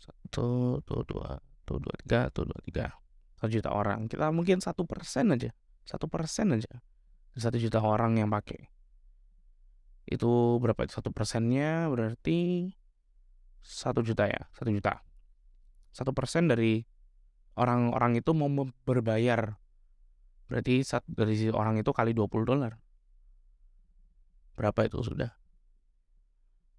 Satu, 0.00 0.78
tuh 0.86 1.02
dua, 1.04 1.42
tuh 1.66 1.82
dua 1.82 1.94
tiga, 2.06 2.20
tuh 2.30 2.46
dua 2.46 2.60
tiga. 2.62 2.86
Satu 3.34 3.50
juta 3.50 3.74
orang. 3.74 4.06
Kita 4.06 4.30
mungkin 4.30 4.62
satu 4.62 4.86
persen 4.86 5.34
aja, 5.34 5.50
satu 5.82 6.06
persen 6.06 6.54
aja. 6.54 6.70
Satu 7.34 7.58
juta 7.58 7.82
orang 7.82 8.20
yang 8.20 8.30
pakai. 8.30 8.70
Itu 10.06 10.62
berapa 10.62 10.86
itu 10.86 11.02
satu 11.02 11.10
persennya 11.10 11.90
berarti 11.90 12.70
satu 13.60 14.06
juta 14.06 14.30
ya, 14.30 14.46
satu 14.54 14.70
juta. 14.70 15.02
Satu 15.90 16.14
persen 16.14 16.46
dari 16.46 16.86
orang-orang 17.58 18.20
itu 18.20 18.30
mau 18.36 18.48
berbayar. 18.86 19.56
Berarti 20.50 20.82
dari 21.06 21.34
orang 21.50 21.78
itu 21.78 21.90
kali 21.94 22.10
20 22.14 22.46
dolar. 22.46 22.74
Berapa 24.58 24.80
itu 24.86 24.98
sudah? 25.00 25.30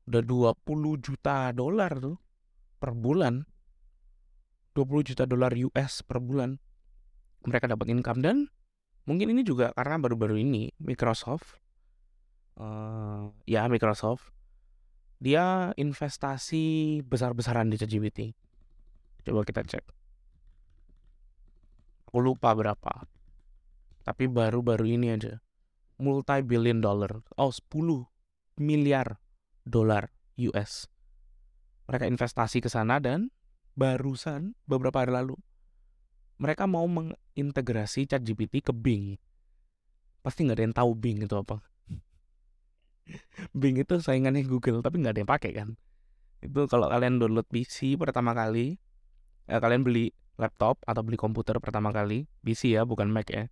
Udah 0.07 0.21
20 0.21 0.55
juta 0.99 1.49
dolar 1.55 1.91
tuh 1.97 2.19
per 2.77 2.91
bulan. 2.95 3.47
20 4.75 5.07
juta 5.07 5.23
dolar 5.27 5.51
US 5.51 5.99
per 6.03 6.23
bulan 6.23 6.55
mereka 7.43 7.67
dapat 7.67 7.91
income. 7.91 8.23
Dan 8.23 8.47
mungkin 9.07 9.31
ini 9.31 9.43
juga 9.43 9.75
karena 9.75 9.99
baru-baru 9.99 10.39
ini 10.39 10.71
Microsoft 10.79 11.59
uh, 12.55 13.27
ya 13.43 13.67
Microsoft 13.67 14.31
dia 15.21 15.69
investasi 15.77 16.99
besar-besaran 17.05 17.69
di 17.69 17.77
ChatGPT. 17.77 18.33
Coba 19.21 19.45
kita 19.45 19.61
cek 19.61 20.00
aku 22.11 22.19
lupa 22.19 22.51
berapa 22.51 23.07
tapi 24.03 24.27
baru-baru 24.27 24.99
ini 24.99 25.15
aja 25.15 25.39
multi 26.01 26.41
billion 26.41 26.81
dollar. 26.81 27.21
Oh, 27.37 27.53
10 27.53 28.09
miliar 28.57 29.21
dolar 29.61 30.09
US. 30.41 30.89
Mereka 31.85 32.09
investasi 32.09 32.59
ke 32.59 32.67
sana 32.67 32.97
dan 32.97 33.29
barusan 33.77 34.57
beberapa 34.65 35.05
hari 35.05 35.13
lalu 35.13 35.37
mereka 36.41 36.65
mau 36.65 36.89
mengintegrasi 36.89 38.09
ChatGPT 38.09 38.65
ke 38.65 38.73
Bing. 38.73 39.15
pasti 40.21 40.45
nggak 40.45 40.57
ada 40.57 40.65
yang 40.69 40.75
tahu 40.75 40.91
Bing 40.93 41.17
itu 41.25 41.33
apa 41.33 41.65
Bing 43.59 43.79
itu 43.79 43.97
saingannya 43.97 44.45
Google 44.45 44.85
tapi 44.85 45.01
nggak 45.01 45.17
ada 45.17 45.21
yang 45.23 45.31
pakai 45.31 45.51
kan 45.55 45.69
itu 46.45 46.61
kalau 46.69 46.93
kalian 46.93 47.17
download 47.17 47.49
PC 47.49 47.97
pertama 47.97 48.37
kali 48.37 48.77
eh, 49.51 49.59
kalian 49.59 49.83
beli 49.83 50.15
laptop 50.39 50.79
atau 50.87 51.03
beli 51.03 51.19
komputer 51.19 51.59
pertama 51.59 51.91
kali 51.91 52.25
PC 52.41 52.79
ya 52.79 52.87
bukan 52.87 53.11
Mac 53.11 53.27
ya. 53.27 53.51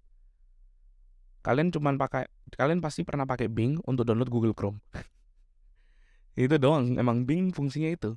Kalian 1.44 1.72
cuman 1.72 2.00
pakai 2.00 2.28
kalian 2.56 2.80
pasti 2.80 3.04
pernah 3.04 3.28
pakai 3.28 3.52
Bing 3.52 3.80
untuk 3.84 4.08
download 4.08 4.32
Google 4.32 4.56
Chrome. 4.56 4.80
Itu 6.40 6.56
doang 6.56 6.96
emang 6.96 7.28
Bing 7.28 7.52
fungsinya 7.52 7.92
itu. 7.92 8.16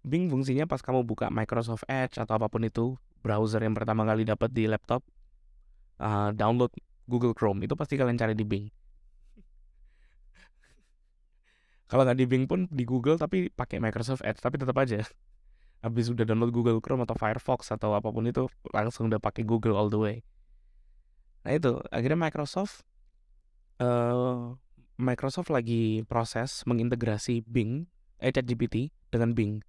Bing 0.00 0.32
fungsinya 0.32 0.64
pas 0.64 0.80
kamu 0.80 1.04
buka 1.04 1.28
Microsoft 1.28 1.84
Edge 1.84 2.16
atau 2.16 2.40
apa 2.40 2.48
pun 2.48 2.64
itu 2.64 2.96
browser 3.20 3.60
yang 3.60 3.76
pertama 3.76 4.06
kali 4.08 4.24
dapat 4.24 4.48
di 4.54 4.64
laptop 4.64 5.04
uh, 6.00 6.30
download 6.32 6.72
Google 7.04 7.34
Chrome 7.36 7.66
itu 7.66 7.76
pasti 7.76 8.00
kalian 8.00 8.16
cari 8.16 8.32
di 8.32 8.46
Bing. 8.46 8.64
Kalau 11.92 12.08
nggak 12.08 12.16
di 12.16 12.26
Bing 12.30 12.48
pun 12.48 12.70
di 12.72 12.88
Google 12.88 13.20
tapi 13.20 13.52
pakai 13.52 13.82
Microsoft 13.82 14.24
Edge 14.24 14.40
tapi 14.40 14.56
tetap 14.56 14.78
aja 14.80 15.04
habis 15.78 16.10
udah 16.10 16.26
download 16.26 16.50
Google 16.50 16.82
Chrome 16.82 17.06
atau 17.06 17.14
Firefox 17.14 17.70
atau 17.70 17.94
apa 17.94 18.10
pun 18.10 18.26
itu 18.26 18.50
langsung 18.74 19.06
udah 19.06 19.22
pakai 19.22 19.46
Google 19.46 19.78
all 19.78 19.90
the 19.90 20.00
way. 20.00 20.16
Nah 21.46 21.54
itu. 21.54 21.78
Akhirnya 21.94 22.18
Microsoft 22.18 22.82
uh, 23.78 24.58
Microsoft 24.98 25.54
lagi 25.54 26.02
proses 26.10 26.66
mengintegrasi 26.66 27.46
Bing 27.46 27.86
eh 28.18 28.34
ChatGPT 28.34 28.90
dengan 29.14 29.30
Bing. 29.32 29.62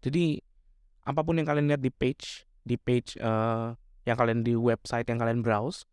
Jadi 0.00 0.40
apa 1.04 1.20
pun 1.20 1.36
yang 1.36 1.44
kalian 1.44 1.68
lihat 1.68 1.84
di 1.84 1.92
page 1.92 2.48
di 2.64 2.80
page 2.80 3.20
uh, 3.20 3.76
yang 4.08 4.16
kalian 4.16 4.40
di 4.40 4.56
website 4.56 5.04
yang 5.12 5.20
kalian 5.20 5.44
browse 5.44 5.84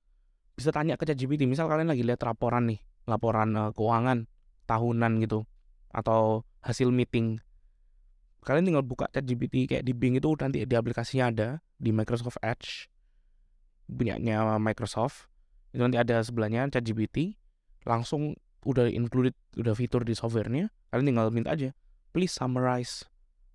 bisa 0.56 0.72
tanya 0.72 0.96
ke 0.96 1.04
ChatGPT. 1.04 1.44
Misal 1.44 1.68
kalian 1.68 1.92
lagi 1.92 2.08
lihat 2.08 2.24
laporan 2.24 2.72
nih 2.72 2.80
laporan 3.04 3.52
uh, 3.60 3.76
keuangan 3.76 4.32
tahunan 4.68 5.20
gitu 5.24 5.44
atau 5.92 6.44
hasil 6.64 6.92
meeting 6.92 7.40
kalian 8.48 8.64
tinggal 8.64 8.86
buka 8.88 9.12
ChatGPT 9.12 9.68
kayak 9.68 9.84
di 9.84 9.92
Bing 9.92 10.16
itu 10.16 10.32
nanti 10.40 10.64
di 10.64 10.76
aplikasinya 10.80 11.28
ada 11.28 11.50
di 11.76 11.92
Microsoft 11.92 12.40
Edge 12.40 12.88
punyanya 13.92 14.56
Microsoft 14.56 15.28
itu 15.76 15.84
nanti 15.84 16.00
ada 16.00 16.24
sebelahnya 16.24 16.72
ChatGPT 16.72 17.36
langsung 17.84 18.40
udah 18.64 18.88
included 18.88 19.36
udah 19.60 19.76
fitur 19.76 20.08
di 20.08 20.16
softwarenya 20.16 20.72
kalian 20.96 21.12
tinggal 21.12 21.28
minta 21.36 21.52
aja 21.52 21.76
please 22.16 22.32
summarize 22.32 23.04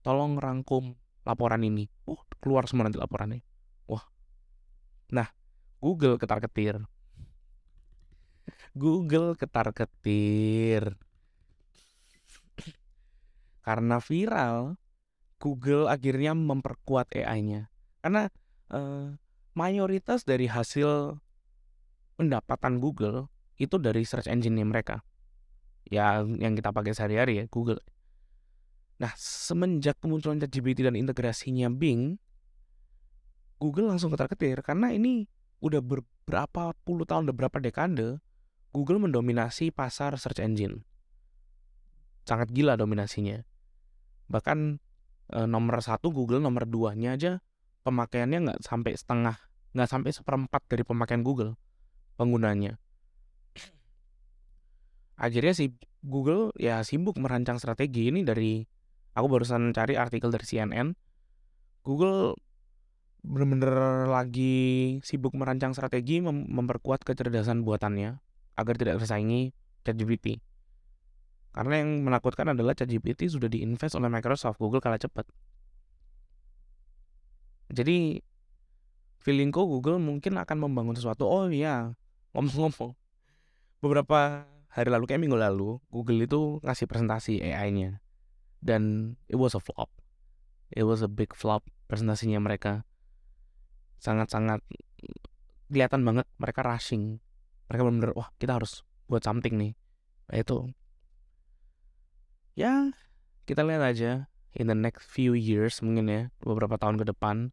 tolong 0.05 0.37
rangkum 0.37 0.93
laporan 1.23 1.63
ini. 1.63 1.87
Oh, 2.07 2.19
keluar 2.43 2.67
semua 2.67 2.87
nanti 2.87 2.99
laporannya. 2.99 3.43
Wah. 3.87 4.03
Nah, 5.15 5.31
Google 5.79 6.19
ketar-ketir. 6.19 6.83
Google 8.75 9.39
ketar-ketir. 9.39 10.99
Karena 13.63 14.03
viral, 14.03 14.75
Google 15.43 15.91
akhirnya 15.91 16.39
memperkuat 16.39 17.11
AI-nya. 17.19 17.67
Karena 17.99 18.31
eh, 18.71 19.19
mayoritas 19.59 20.23
dari 20.23 20.47
hasil 20.47 21.19
pendapatan 22.15 22.79
Google 22.79 23.27
itu 23.59 23.75
dari 23.83 24.07
search 24.07 24.31
engine 24.31 24.63
mereka. 24.63 25.03
Ya, 25.91 26.23
yang 26.23 26.55
kita 26.55 26.71
pakai 26.71 26.95
sehari-hari 26.95 27.43
ya, 27.43 27.45
Google. 27.51 27.83
Nah, 29.03 29.11
semenjak 29.19 29.99
kemunculan 29.99 30.39
ChatGPT 30.39 30.87
dan 30.87 30.95
integrasinya 30.95 31.67
Bing, 31.75 32.23
Google 33.59 33.91
langsung 33.91 34.15
ketar-ketir 34.15 34.63
karena 34.63 34.95
ini 34.95 35.27
udah 35.59 35.83
beberapa 35.83 36.71
puluh 36.87 37.03
tahun, 37.03 37.27
udah 37.31 37.37
berapa 37.37 37.59
dekade, 37.59 38.23
Google 38.71 39.03
mendominasi 39.03 39.75
pasar 39.75 40.15
search 40.15 40.39
engine. 40.39 40.87
Sangat 42.23 42.55
gila 42.55 42.79
dominasinya. 42.79 43.43
Bahkan 44.31 44.79
e, 45.31 45.47
nomor 45.47 45.79
satu 45.85 46.11
Google, 46.11 46.43
nomor 46.43 46.67
duanya 46.67 47.15
aja 47.15 47.33
pemakaiannya 47.87 48.39
nggak 48.51 48.61
sampai 48.63 48.95
setengah, 48.95 49.37
nggak 49.75 49.91
sampai 49.91 50.11
seperempat 50.11 50.63
dari 50.67 50.83
pemakaian 50.83 51.23
Google 51.23 51.59
penggunanya. 52.17 52.79
Akhirnya 55.19 55.55
si 55.55 55.75
Google 56.03 56.51
ya 56.59 56.83
sibuk 56.83 57.15
merancang 57.19 57.63
strategi 57.63 58.11
ini 58.11 58.27
dari 58.27 58.67
aku 59.15 59.27
barusan 59.31 59.71
cari 59.71 59.95
artikel 59.95 60.35
dari 60.35 60.43
CNN 60.43 60.89
Google 61.87 62.35
benar-benar 63.23 64.11
lagi 64.11 64.99
sibuk 65.07 65.39
merancang 65.39 65.79
strategi 65.79 66.19
mem 66.19 66.51
memperkuat 66.51 67.07
kecerdasan 67.07 67.63
buatannya 67.63 68.19
agar 68.59 68.75
tidak 68.75 68.99
bersaingi 68.99 69.55
ChatGPT. 69.87 70.43
Karena 71.53 71.85
yang 71.85 72.05
menakutkan 72.05 72.49
adalah 72.53 72.73
ChatGPT 72.73 73.29
sudah 73.29 73.49
diinvest 73.49 73.97
oleh 73.97 74.09
Microsoft, 74.09 74.57
Google 74.57 74.81
kalah 74.81 75.01
cepat. 75.01 75.29
Jadi 77.73 78.21
feelingku 79.21 79.61
Google 79.61 80.01
mungkin 80.01 80.41
akan 80.41 80.57
membangun 80.57 80.97
sesuatu. 80.97 81.29
Oh 81.29 81.53
iya, 81.53 81.93
ngomong-ngomong. 82.33 82.97
Beberapa 83.85 84.49
hari 84.73 84.89
lalu 84.89 85.05
kayak 85.05 85.21
minggu 85.21 85.37
lalu, 85.37 85.77
Google 85.93 86.25
itu 86.25 86.59
ngasih 86.65 86.89
presentasi 86.89 87.45
AI-nya 87.45 88.01
dan 88.63 89.15
it 89.27 89.35
was 89.35 89.59
a 89.59 89.61
flop 89.61 89.91
it 90.71 90.87
was 90.87 91.03
a 91.03 91.11
big 91.11 91.35
flop 91.35 91.67
presentasinya 91.91 92.39
mereka 92.39 92.87
sangat-sangat 93.99 94.63
kelihatan 95.69 96.07
banget 96.07 96.27
mereka 96.39 96.63
rushing 96.63 97.19
mereka 97.67 97.83
benar-benar 97.85 98.15
wah 98.15 98.31
kita 98.39 98.57
harus 98.57 98.87
buat 99.11 99.27
something 99.27 99.59
nih 99.59 99.75
itu 100.33 100.71
ya 102.53 102.93
kita 103.49 103.65
lihat 103.65 103.83
aja 103.83 104.27
in 104.53 104.69
the 104.69 104.77
next 104.77 105.05
few 105.09 105.33
years 105.33 105.81
mungkin 105.81 106.07
ya 106.09 106.23
beberapa 106.45 106.77
tahun 106.77 107.01
ke 107.01 107.09
depan 107.11 107.51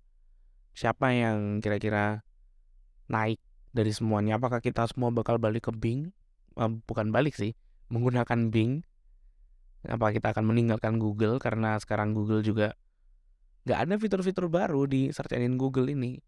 siapa 0.79 1.12
yang 1.12 1.59
kira-kira 1.59 2.23
naik 3.09 3.41
dari 3.73 3.91
semuanya? 3.93 4.38
Apakah 4.38 4.62
kita 4.62 4.85
semua 4.89 5.12
bakal 5.12 5.41
balik 5.41 5.69
ke 5.69 5.73
Bing? 5.73 6.13
Uh, 6.57 6.79
bukan 6.85 7.12
balik 7.12 7.35
sih 7.35 7.57
menggunakan 7.89 8.53
Bing. 8.53 8.85
Apa 9.88 10.12
kita 10.12 10.35
akan 10.35 10.45
meninggalkan 10.47 10.99
Google? 10.99 11.39
Karena 11.41 11.75
sekarang 11.81 12.13
Google 12.13 12.45
juga 12.45 12.75
nggak 13.67 13.79
ada 13.79 13.95
fitur-fitur 13.99 14.47
baru 14.47 14.88
di 14.89 15.12
search 15.12 15.35
engine 15.35 15.59
Google 15.59 15.91
ini. 15.91 16.21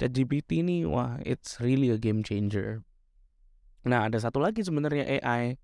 ChatGPT 0.00 0.64
ini 0.64 0.88
wah 0.88 1.20
it's 1.20 1.60
really 1.60 1.92
a 1.92 2.00
game 2.00 2.24
changer. 2.24 2.80
Nah 3.84 4.08
ada 4.08 4.16
satu 4.16 4.40
lagi 4.40 4.64
sebenarnya 4.64 5.04
AI 5.20 5.60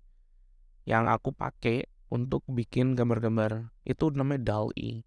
yang 0.85 1.09
aku 1.09 1.33
pakai 1.33 1.89
untuk 2.07 2.43
bikin 2.47 2.95
gambar-gambar 2.95 3.71
itu 3.83 4.11
namanya 4.15 4.55
DALL-E. 4.55 5.03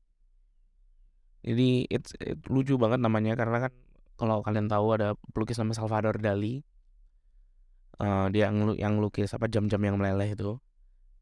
Jadi 1.40 1.88
it's 1.88 2.12
it, 2.20 2.36
lucu 2.52 2.76
banget 2.76 3.00
namanya 3.00 3.32
karena 3.32 3.68
kan 3.68 3.72
kalau 4.20 4.44
kalian 4.44 4.68
tahu 4.68 4.92
ada 4.92 5.16
pelukis 5.32 5.56
namanya 5.56 5.80
Salvador 5.80 6.20
Dali. 6.20 6.60
Uh, 8.00 8.32
dia 8.32 8.48
yang 8.48 8.72
yang 8.80 8.94
lukis 8.96 9.36
apa 9.36 9.44
jam-jam 9.44 9.76
yang 9.84 10.00
meleleh 10.00 10.32
itu 10.32 10.56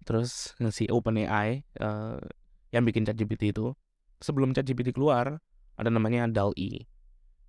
terus 0.06 0.54
si 0.70 0.86
OpenAI 0.86 1.66
uh, 1.82 2.22
yang 2.70 2.86
bikin 2.86 3.02
ChatGPT 3.02 3.50
itu 3.50 3.74
sebelum 4.22 4.54
ChatGPT 4.54 4.94
keluar 4.94 5.42
ada 5.74 5.90
namanya 5.90 6.30
DALL-E. 6.30 6.86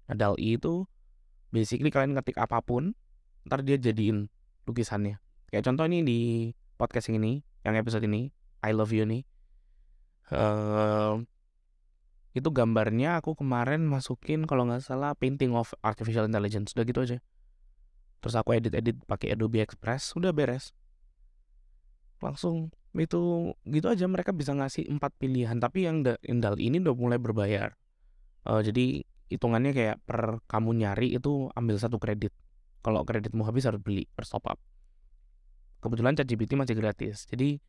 Nah, 0.09 0.15
DALL-E 0.17 0.57
itu 0.57 0.85
basically 1.53 1.93
kalian 1.93 2.17
ngetik 2.17 2.37
apa 2.41 2.61
pun 2.61 2.93
ntar 3.45 3.61
dia 3.65 3.77
jadiin 3.77 4.29
lukisannya. 4.69 5.17
Kayak 5.49 5.65
contoh 5.65 5.85
ini 5.89 6.05
di 6.05 6.19
podcast 6.77 7.09
ini, 7.09 7.41
yang 7.69 7.79
episode 7.79 8.03
ini, 8.05 8.33
I 8.65 8.71
Love 8.73 8.91
You 8.91 9.05
nih. 9.05 9.23
Uh, 10.29 11.25
itu 12.37 12.49
gambarnya 12.53 13.17
aku 13.17 13.33
kemarin 13.33 13.89
masukin 13.89 14.45
kalau 14.45 14.69
nggak 14.69 14.85
salah 14.85 15.17
painting 15.17 15.57
of 15.57 15.73
artificial 15.81 16.29
intelligence 16.29 16.77
udah 16.77 16.85
gitu 16.85 16.99
aja. 17.01 17.17
Terus 18.21 18.35
aku 18.37 18.53
edit 18.53 18.73
edit 18.77 18.97
pakai 19.09 19.33
Adobe 19.33 19.63
Express 19.63 20.13
udah 20.13 20.29
beres. 20.29 20.75
Langsung 22.21 22.69
itu 22.93 23.53
gitu 23.69 23.87
aja 23.89 24.05
mereka 24.09 24.33
bisa 24.33 24.51
ngasih 24.53 24.89
empat 24.89 25.13
pilihan 25.21 25.57
tapi 25.61 25.85
yang 25.85 26.03
Indal 26.25 26.57
ini 26.61 26.77
udah 26.81 26.93
mulai 26.93 27.17
berbayar. 27.17 27.73
Uh, 28.45 28.61
jadi 28.61 29.01
hitungannya 29.29 29.71
kayak 29.73 29.97
per 30.05 30.41
kamu 30.45 30.85
nyari 30.85 31.17
itu 31.17 31.49
ambil 31.57 31.77
satu 31.81 31.97
kredit. 31.97 32.33
Kalau 32.85 33.03
kreditmu 33.03 33.43
habis 33.43 33.65
harus 33.65 33.81
beli 33.81 34.05
per 34.13 34.23
top 34.23 34.45
up 34.47 34.59
kebetulan 35.79 36.15
ChatGPT 36.15 36.59
masih 36.59 36.75
gratis. 36.75 37.27
Jadi 37.27 37.59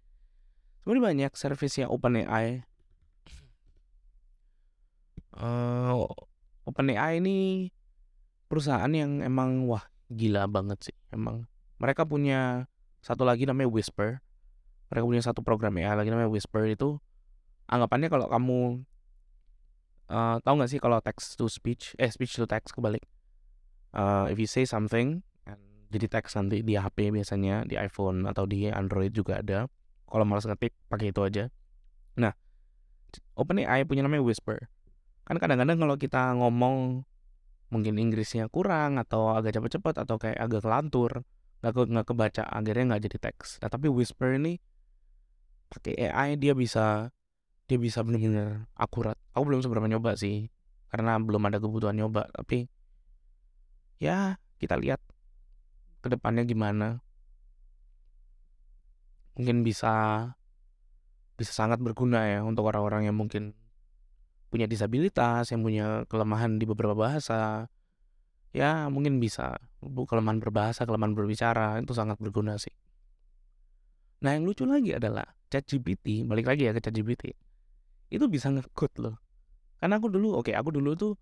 sebenarnya 0.82 1.04
banyak 1.10 1.32
servisnya 1.38 1.86
OpenAI. 1.86 2.66
Uh, 5.30 6.04
OpenAI 6.66 7.22
ini 7.22 7.70
perusahaan 8.50 8.90
yang 8.90 9.22
emang 9.22 9.70
wah 9.70 9.86
gila 10.10 10.50
banget 10.50 10.90
sih. 10.90 10.96
Emang 11.14 11.46
mereka 11.78 12.02
punya 12.04 12.66
satu 13.00 13.22
lagi 13.22 13.46
namanya 13.46 13.70
Whisper. 13.70 14.18
Mereka 14.90 15.06
punya 15.06 15.22
satu 15.22 15.40
program 15.46 15.78
ya 15.78 15.94
lagi 15.94 16.10
namanya 16.10 16.28
Whisper. 16.28 16.66
Itu 16.66 16.98
anggapannya 17.70 18.10
kalau 18.10 18.26
kamu 18.26 18.60
uh, 20.10 20.36
tahu 20.42 20.54
nggak 20.58 20.70
sih 20.74 20.80
kalau 20.82 20.98
text 20.98 21.38
to 21.38 21.46
speech? 21.46 21.94
Eh 21.96 22.10
speech 22.10 22.34
to 22.34 22.44
text 22.50 22.74
kebalik. 22.74 23.06
Uh, 23.94 24.26
if 24.30 24.38
you 24.38 24.46
say 24.50 24.66
something 24.66 25.22
jadi 25.90 26.06
teks 26.06 26.38
nanti 26.38 26.62
di 26.62 26.78
HP 26.78 27.10
biasanya 27.10 27.66
di 27.66 27.74
iPhone 27.74 28.24
atau 28.30 28.46
di 28.46 28.70
Android 28.70 29.10
juga 29.10 29.42
ada. 29.42 29.66
Kalau 30.06 30.24
malas 30.26 30.46
ngetik 30.46 30.74
pakai 30.86 31.10
itu 31.10 31.20
aja. 31.22 31.44
Nah 32.14 32.30
OpenAI 33.34 33.82
punya 33.86 34.06
namanya 34.06 34.22
Whisper. 34.22 34.70
Kan 35.26 35.42
kadang-kadang 35.42 35.82
kalau 35.82 35.98
kita 35.98 36.34
ngomong 36.38 37.02
mungkin 37.70 37.98
Inggrisnya 37.98 38.46
kurang 38.50 38.98
atau 38.98 39.34
agak 39.34 39.58
cepet-cepet 39.58 39.94
atau 40.06 40.18
kayak 40.18 40.38
agak 40.38 40.62
kelantur 40.66 41.22
nggak 41.60 41.72
ke, 41.76 41.82
nggak 41.92 42.06
kebaca 42.06 42.42
akhirnya 42.46 42.84
nggak 42.94 43.02
jadi 43.10 43.18
teks. 43.30 43.58
Nah 43.62 43.70
tapi 43.70 43.90
Whisper 43.90 44.38
ini 44.38 44.62
pakai 45.70 46.10
AI 46.10 46.38
dia 46.38 46.54
bisa 46.54 47.10
dia 47.66 47.78
bisa 47.78 48.02
benar-benar 48.06 48.70
akurat. 48.78 49.18
Aku 49.34 49.46
belum 49.46 49.62
seberapa 49.62 49.86
nyoba 49.86 50.14
sih 50.14 50.50
karena 50.90 51.18
belum 51.18 51.42
ada 51.50 51.58
kebutuhan 51.62 51.94
nyoba. 51.98 52.26
Tapi 52.30 52.66
ya 54.02 54.38
kita 54.58 54.74
lihat 54.78 54.98
ke 56.00 56.08
depannya 56.08 56.44
gimana? 56.48 57.04
Mungkin 59.36 59.64
bisa 59.64 59.92
bisa 61.40 61.52
sangat 61.56 61.80
berguna 61.80 62.28
ya 62.28 62.44
untuk 62.44 62.68
orang-orang 62.68 63.08
yang 63.08 63.16
mungkin 63.16 63.56
punya 64.52 64.68
disabilitas 64.68 65.48
yang 65.54 65.64
punya 65.64 66.04
kelemahan 66.10 66.60
di 66.60 66.68
beberapa 66.68 66.92
bahasa. 66.92 67.70
Ya 68.52 68.90
mungkin 68.92 69.22
bisa. 69.22 69.56
Kelemahan 69.80 70.42
berbahasa 70.42 70.84
kelemahan 70.84 71.16
berbicara 71.16 71.80
itu 71.80 71.96
sangat 71.96 72.20
berguna 72.20 72.60
sih. 72.60 72.74
Nah 74.20 74.36
yang 74.36 74.44
lucu 74.44 74.68
lagi 74.68 74.92
adalah 74.92 75.24
ChatGPT 75.48 76.28
balik 76.28 76.44
lagi 76.44 76.68
ya 76.68 76.76
ke 76.76 76.84
ChatGPT 76.84 77.32
itu 78.10 78.24
bisa 78.26 78.52
ngekut 78.52 78.92
loh. 79.00 79.16
Karena 79.80 79.96
aku 79.96 80.12
dulu 80.12 80.36
oke 80.36 80.52
okay, 80.52 80.54
aku 80.58 80.74
dulu 80.76 80.92
tuh 80.92 81.12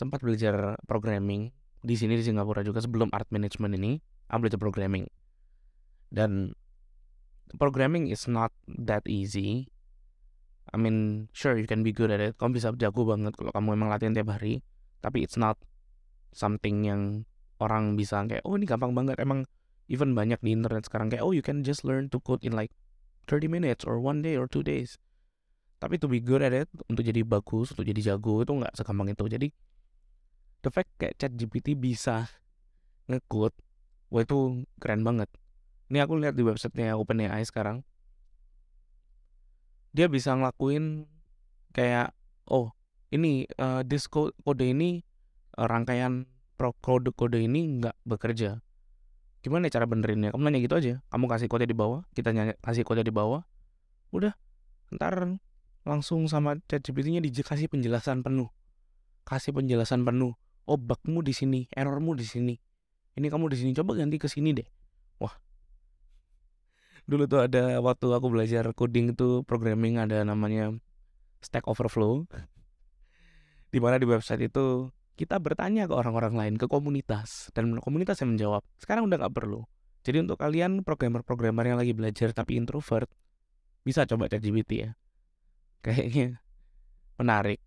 sempat 0.00 0.24
belajar 0.24 0.80
programming 0.88 1.52
di 1.82 1.98
sini 1.98 2.14
di 2.14 2.24
Singapura 2.24 2.62
juga 2.62 2.78
sebelum 2.78 3.10
art 3.10 3.26
management 3.34 3.74
ini 3.74 3.98
aku 4.30 4.46
belajar 4.46 4.60
programming. 4.62 5.04
Dan 6.08 6.54
programming 7.58 8.08
is 8.08 8.30
not 8.30 8.54
that 8.66 9.02
easy. 9.10 9.66
I 10.72 10.78
mean 10.78 11.28
sure 11.34 11.58
you 11.58 11.66
can 11.66 11.82
be 11.82 11.90
good 11.90 12.14
at 12.14 12.22
it. 12.22 12.38
Kamu 12.38 12.54
bisa 12.56 12.70
jago 12.78 13.02
banget 13.04 13.34
kalau 13.34 13.50
kamu 13.50 13.68
emang 13.76 13.90
latihan 13.90 14.14
tiap 14.14 14.30
hari 14.30 14.62
tapi 15.02 15.26
it's 15.26 15.34
not 15.34 15.58
something 16.30 16.86
yang 16.86 17.26
orang 17.58 17.98
bisa 17.98 18.22
kayak 18.24 18.46
oh 18.46 18.54
ini 18.54 18.64
gampang 18.64 18.94
banget. 18.94 19.18
Emang 19.18 19.44
even 19.90 20.14
banyak 20.14 20.38
di 20.40 20.54
internet 20.54 20.86
sekarang 20.86 21.10
kayak 21.10 21.26
oh 21.26 21.34
you 21.34 21.42
can 21.42 21.66
just 21.66 21.82
learn 21.82 22.06
to 22.06 22.22
code 22.22 22.40
in 22.46 22.54
like 22.54 22.70
30 23.26 23.50
minutes 23.50 23.82
or 23.82 23.98
one 23.98 24.22
day 24.22 24.38
or 24.38 24.46
two 24.46 24.62
days. 24.62 24.96
Tapi 25.82 25.98
to 25.98 26.06
be 26.06 26.22
good 26.22 26.46
at 26.46 26.54
it 26.54 26.70
untuk 26.86 27.02
jadi 27.02 27.26
bagus 27.26 27.74
untuk 27.74 27.82
jadi 27.82 28.14
jago 28.14 28.46
itu 28.46 28.54
nggak 28.54 28.70
segampang 28.78 29.10
itu. 29.10 29.26
Jadi 29.26 29.50
the 30.62 30.70
fact 30.70 30.90
kayak 30.96 31.18
chat 31.18 31.34
GPT 31.34 31.74
bisa 31.74 32.30
ngekode 33.10 33.54
wah 34.12 34.22
itu 34.22 34.68
keren 34.76 35.02
banget. 35.02 35.32
Ini 35.88 36.04
aku 36.04 36.20
lihat 36.20 36.36
di 36.36 36.44
websitenya 36.44 36.96
OpenAI 37.00 37.40
sekarang. 37.48 37.80
Dia 39.92 40.08
bisa 40.08 40.32
ngelakuin 40.36 41.08
kayak 41.72 42.12
oh 42.48 42.72
ini 43.12 43.48
uh, 43.60 43.84
this 43.84 44.08
kode 44.08 44.64
ini 44.64 45.04
uh, 45.56 45.68
rangkaian 45.68 46.28
pro 46.56 46.76
kode 46.80 47.12
kode 47.12 47.40
ini 47.40 47.80
nggak 47.80 47.96
bekerja. 48.04 48.60
Gimana 49.42 49.68
cara 49.68 49.88
benerinnya 49.88 50.32
kamu 50.32 50.48
nanya 50.48 50.60
gitu 50.60 50.76
aja. 50.76 50.94
Kamu 51.08 51.28
kasih 51.28 51.48
kode 51.48 51.64
di 51.68 51.76
bawah 51.76 52.04
kita 52.12 52.32
nanya 52.32 52.56
kasih 52.60 52.84
kode 52.84 53.04
di 53.04 53.12
bawah. 53.12 53.44
Udah 54.12 54.36
ntar 54.92 55.40
langsung 55.82 56.28
sama 56.28 56.60
ChatGPT-nya 56.68 57.24
dikasih 57.24 57.68
penjelasan 57.68 58.20
penuh. 58.20 58.48
Kasih 59.24 59.56
penjelasan 59.56 60.04
penuh. 60.04 60.36
Oh, 60.66 60.78
bugmu 60.78 61.20
di 61.20 61.34
sini, 61.34 61.66
errormu 61.74 62.14
di 62.14 62.26
sini. 62.26 62.54
Ini 63.18 63.26
kamu 63.28 63.50
di 63.52 63.56
sini, 63.58 63.70
coba 63.76 63.98
ganti 63.98 64.16
ke 64.16 64.30
sini 64.30 64.54
deh. 64.54 64.68
Wah. 65.20 65.34
Dulu 67.04 67.26
tuh 67.26 67.44
ada 67.44 67.82
waktu 67.82 68.06
aku 68.14 68.26
belajar 68.30 68.70
coding 68.72 69.12
itu 69.12 69.42
programming 69.42 69.98
ada 69.98 70.22
namanya 70.22 70.70
Stack 71.42 71.66
Overflow. 71.66 72.24
di 73.72 73.80
mana 73.80 73.96
di 73.96 74.04
website 74.04 74.52
itu 74.52 74.92
kita 75.16 75.40
bertanya 75.40 75.88
ke 75.88 75.96
orang-orang 75.96 76.36
lain, 76.36 76.54
ke 76.60 76.68
komunitas 76.68 77.48
dan 77.56 77.72
komunitas 77.80 78.20
yang 78.20 78.36
menjawab. 78.36 78.60
Sekarang 78.76 79.08
udah 79.08 79.16
nggak 79.16 79.32
perlu. 79.32 79.64
Jadi 80.04 80.28
untuk 80.28 80.36
kalian 80.36 80.84
programmer-programmer 80.84 81.72
yang 81.72 81.80
lagi 81.80 81.96
belajar 81.96 82.36
tapi 82.36 82.60
introvert, 82.60 83.08
bisa 83.80 84.04
coba 84.04 84.28
ChatGPT 84.28 84.86
ya 84.86 84.90
kayaknya 85.82 86.38
menarik 87.18 87.58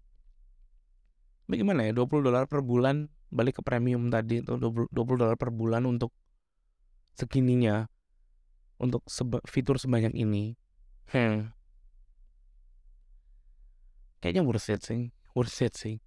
bagaimana 1.46 1.86
ya 1.86 1.92
20 1.94 2.26
dolar 2.26 2.46
per 2.50 2.62
bulan 2.66 3.10
balik 3.30 3.60
ke 3.60 3.62
premium 3.66 4.10
tadi 4.10 4.42
itu 4.42 4.58
20 4.58 4.92
dolar 4.94 5.36
per 5.36 5.50
bulan 5.50 5.86
untuk 5.86 6.14
segininya 7.16 7.88
untuk 8.80 9.08
seba, 9.08 9.40
fitur 9.48 9.80
sebanyak 9.80 10.12
ini. 10.16 10.60
Hmm. 11.06 11.54
kayaknya 14.18 14.42
worth 14.42 14.74
it 14.74 14.82
sih 14.82 15.14
worth 15.38 15.62
it 15.62 15.78
sih. 15.78 16.02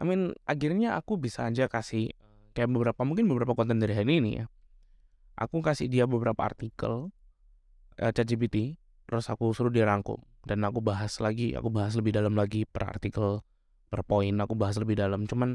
I 0.00 0.02
mean 0.08 0.32
akhirnya 0.48 0.96
aku 0.96 1.20
bisa 1.20 1.44
aja 1.44 1.68
kasih 1.68 2.08
kayak 2.56 2.72
beberapa 2.72 3.04
mungkin 3.04 3.28
beberapa 3.28 3.52
konten 3.52 3.82
dari 3.82 3.92
hari 3.92 4.22
ini 4.22 4.40
ya. 4.40 4.46
Aku 5.36 5.60
kasih 5.60 5.90
dia 5.90 6.08
beberapa 6.08 6.40
artikel 6.40 7.10
uh, 8.00 8.12
ChatGPT 8.14 8.78
terus 9.04 9.28
aku 9.28 9.52
suruh 9.52 9.68
dia 9.68 9.84
rangkum. 9.84 10.22
Dan 10.46 10.64
aku 10.64 10.80
bahas 10.80 11.20
lagi 11.20 11.52
aku 11.52 11.68
bahas 11.68 11.92
lebih 11.98 12.16
dalam 12.16 12.32
lagi 12.32 12.64
per 12.64 12.88
artikel 12.88 13.44
per 13.94 14.02
poin 14.02 14.34
aku 14.42 14.58
bahas 14.58 14.74
lebih 14.74 14.98
dalam. 14.98 15.30
Cuman 15.30 15.54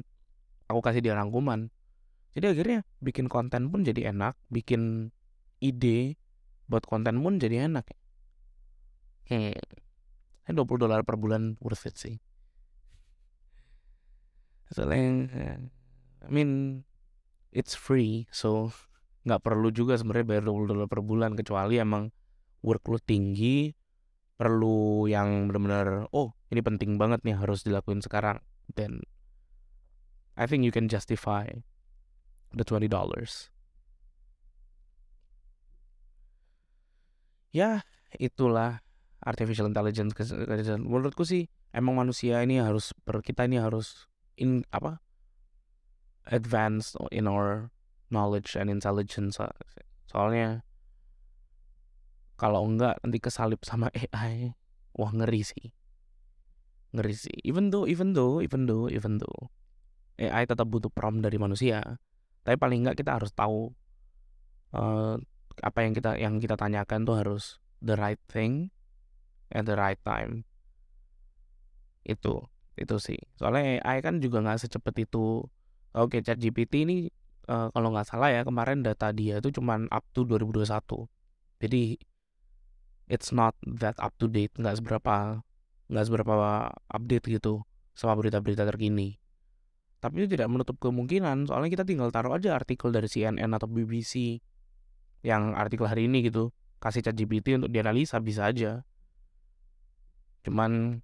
aku 0.71 0.79
kasih 0.79 1.03
dia 1.03 1.19
rangkuman. 1.19 1.67
Jadi 2.39 2.55
akhirnya 2.55 2.79
bikin 3.03 3.27
konten 3.27 3.67
pun 3.67 3.83
jadi 3.83 4.15
enak 4.15 4.39
bikin 4.47 5.11
ide 5.59 6.15
buat 6.71 6.87
konten 6.87 7.19
pun 7.19 7.35
jadi 7.35 7.67
enak. 7.67 7.83
Hmm 9.27 9.51
20 10.49 10.81
dolar 10.81 11.05
per 11.05 11.19
bulan 11.19 11.59
worth 11.59 11.85
it 11.85 11.99
sih. 11.99 12.15
Soalnya 14.71 15.27
I 16.23 16.29
mean 16.31 16.81
it's 17.51 17.75
free 17.75 18.29
so 18.31 18.71
nggak 19.27 19.43
perlu 19.43 19.69
juga 19.69 19.99
sebenarnya 19.99 20.25
bayar 20.25 20.43
20 20.47 20.71
dolar 20.71 20.87
per 20.87 21.03
bulan 21.03 21.35
kecuali 21.35 21.75
emang 21.77 22.07
workload 22.63 23.03
tinggi 23.03 23.69
perlu 24.39 25.05
yang 25.11 25.51
benar-benar 25.51 26.07
oh 26.15 26.38
ini 26.49 26.61
penting 26.65 26.97
banget 26.97 27.21
nih 27.25 27.37
harus 27.37 27.61
dilakuin 27.61 28.01
sekarang. 28.01 28.41
Then 28.73 29.05
I 30.33 30.45
think 30.49 30.65
you 30.65 30.73
can 30.73 30.89
justify 30.89 31.49
the 32.53 32.65
20 32.65 32.89
dollars. 32.89 33.53
Ya 37.49 37.85
itulah 38.17 38.81
artificial 39.19 39.67
intelligence 39.67 40.15
menurutku 40.79 41.27
sih 41.27 41.51
emang 41.75 41.99
manusia 41.99 42.39
ini 42.41 42.63
harus 42.63 42.95
kita 43.03 43.45
ini 43.45 43.59
harus 43.59 44.07
in 44.39 44.63
apa 44.71 45.03
advance 46.29 46.95
in 47.11 47.27
our 47.27 47.67
knowledge 48.07 48.55
and 48.55 48.71
intelligence 48.71 49.37
soalnya 50.07 50.63
kalau 52.39 52.63
enggak 52.63 52.95
nanti 53.03 53.19
kesalip 53.19 53.61
sama 53.67 53.91
AI 53.91 54.55
wah 54.95 55.11
ngeri 55.11 55.43
sih 55.43 55.75
ngeri 56.95 57.15
sih. 57.15 57.37
Even 57.45 57.69
though 57.73 57.85
even 57.85 58.13
though 58.13 58.41
even 58.41 58.65
though 58.65 58.89
even 58.89 59.21
though 59.21 59.51
AI 60.19 60.43
tetap 60.43 60.67
butuh 60.67 60.91
prompt 60.91 61.23
dari 61.23 61.39
manusia 61.39 61.99
tapi 62.43 62.55
paling 62.55 62.83
enggak 62.83 63.03
kita 63.03 63.19
harus 63.19 63.31
tahu 63.35 63.71
uh, 64.73 65.15
apa 65.59 65.79
yang 65.83 65.93
kita 65.93 66.15
yang 66.15 66.39
kita 66.39 66.55
tanyakan 66.55 67.03
tuh 67.03 67.15
harus 67.19 67.43
the 67.83 67.93
right 67.99 68.19
thing 68.31 68.73
at 69.53 69.67
the 69.67 69.75
right 69.75 69.99
time. 70.01 70.47
Itu 72.07 72.47
itu 72.79 72.95
sih. 72.97 73.19
Soalnya 73.35 73.83
AI 73.83 73.99
kan 73.99 74.23
juga 74.23 74.39
nggak 74.39 74.65
secepat 74.65 74.95
itu. 75.03 75.43
Oke 75.89 76.21
okay, 76.21 76.21
chat 76.21 76.37
GPT 76.37 76.85
ini 76.85 77.09
uh, 77.49 77.67
kalau 77.73 77.89
nggak 77.91 78.07
salah 78.07 78.29
ya 78.29 78.41
kemarin 78.45 78.85
data 78.85 79.09
dia 79.09 79.41
itu 79.41 79.49
cuman 79.49 79.89
up 79.89 80.05
to 80.13 80.23
2021 80.23 81.09
jadi 81.59 81.97
it's 83.09 83.33
not 83.33 83.57
that 83.65 83.97
up 83.97 84.13
to 84.21 84.29
date 84.29 84.53
nggak 84.55 84.77
seberapa 84.77 85.41
nggak 85.89 86.05
seberapa 86.05 86.69
update 86.93 87.25
gitu 87.41 87.65
sama 87.97 88.15
berita-berita 88.15 88.63
terkini. 88.63 89.17
Tapi 89.99 90.23
itu 90.23 90.39
tidak 90.39 90.47
menutup 90.47 90.79
kemungkinan 90.79 91.49
soalnya 91.49 91.69
kita 91.75 91.83
tinggal 91.83 92.07
taruh 92.13 92.31
aja 92.31 92.55
artikel 92.55 92.93
dari 92.93 93.11
CNN 93.11 93.51
atau 93.51 93.67
BBC 93.67 94.39
yang 95.27 95.51
artikel 95.59 95.83
hari 95.83 96.07
ini 96.07 96.23
gitu 96.23 96.55
kasih 96.79 97.03
chat 97.03 97.15
GPT 97.19 97.59
untuk 97.59 97.73
dianalisa 97.73 98.23
bisa 98.23 98.47
aja. 98.47 98.87
Cuman 100.47 101.03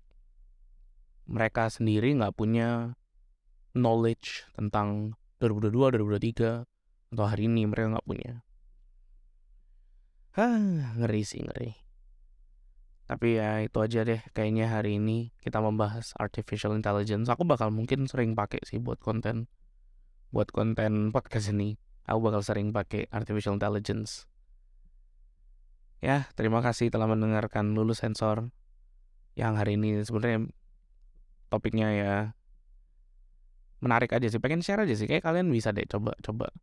mereka 1.28 1.68
sendiri 1.68 2.16
nggak 2.16 2.38
punya 2.38 2.96
knowledge 3.76 4.48
tentang 4.56 5.20
2022 5.44 6.00
2023 6.00 6.64
atau 7.12 7.26
hari 7.28 7.52
ini 7.52 7.68
mereka 7.68 8.00
nggak 8.00 8.08
punya. 8.08 8.34
Hah, 10.40 10.96
ngeri 10.96 11.24
sih 11.28 11.44
ngeri. 11.44 11.85
Tapi 13.06 13.38
ya 13.38 13.62
itu 13.62 13.78
aja 13.82 14.02
deh 14.02 14.22
kayaknya 14.34 14.70
hari 14.70 14.98
ini 14.98 15.30
kita 15.42 15.62
membahas 15.62 16.14
artificial 16.18 16.74
intelligence. 16.74 17.30
Aku 17.30 17.46
bakal 17.46 17.70
mungkin 17.70 18.10
sering 18.10 18.34
pakai 18.34 18.62
sih 18.66 18.82
buat 18.82 18.98
konten 18.98 19.46
buat 20.34 20.52
konten 20.52 21.16
podcast 21.16 21.56
ini. 21.56 21.80
aku 22.06 22.30
bakal 22.30 22.46
sering 22.46 22.70
pakai 22.70 23.10
artificial 23.10 23.58
intelligence 23.58 24.30
ya 26.06 26.30
terima 26.38 26.62
kasih 26.62 26.94
telah 26.94 27.10
mendengarkan 27.10 27.74
lulus 27.74 28.06
sensor 28.06 28.54
yang 29.34 29.58
hari 29.58 29.74
ini 29.74 30.06
sebenarnya 30.06 30.46
topiknya 31.50 31.88
ya 31.98 32.16
menarik 33.82 34.14
aja 34.14 34.30
sih 34.30 34.38
pengen 34.38 34.62
share 34.62 34.86
aja 34.86 34.94
sih 34.94 35.10
kayak 35.10 35.26
kalian 35.26 35.50
bisa 35.50 35.74
deh 35.74 35.90
coba 35.90 36.14
coba 36.22 36.54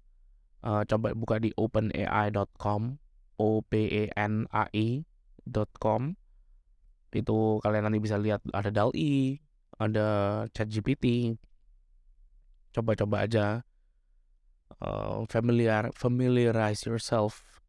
uh, 0.62 0.86
coba 0.86 1.10
buka 1.18 1.42
di 1.42 1.50
openai.com 1.58 3.02
o 3.42 3.48
p 3.66 3.72
e 3.90 4.04
n 4.14 4.46
a 4.54 4.70
i.com 4.70 6.14
itu 7.12 7.60
kalian 7.60 7.84
nanti 7.84 8.00
bisa 8.00 8.16
lihat 8.16 8.40
ada 8.56 8.72
DALL-E 8.72 9.42
ada 9.82 10.06
ChatGPT. 10.54 11.36
Coba-coba 12.72 13.28
aja 13.28 13.66
uh, 14.80 15.26
familiar 15.28 15.92
familiarize 15.92 16.86
yourself. 16.88 17.60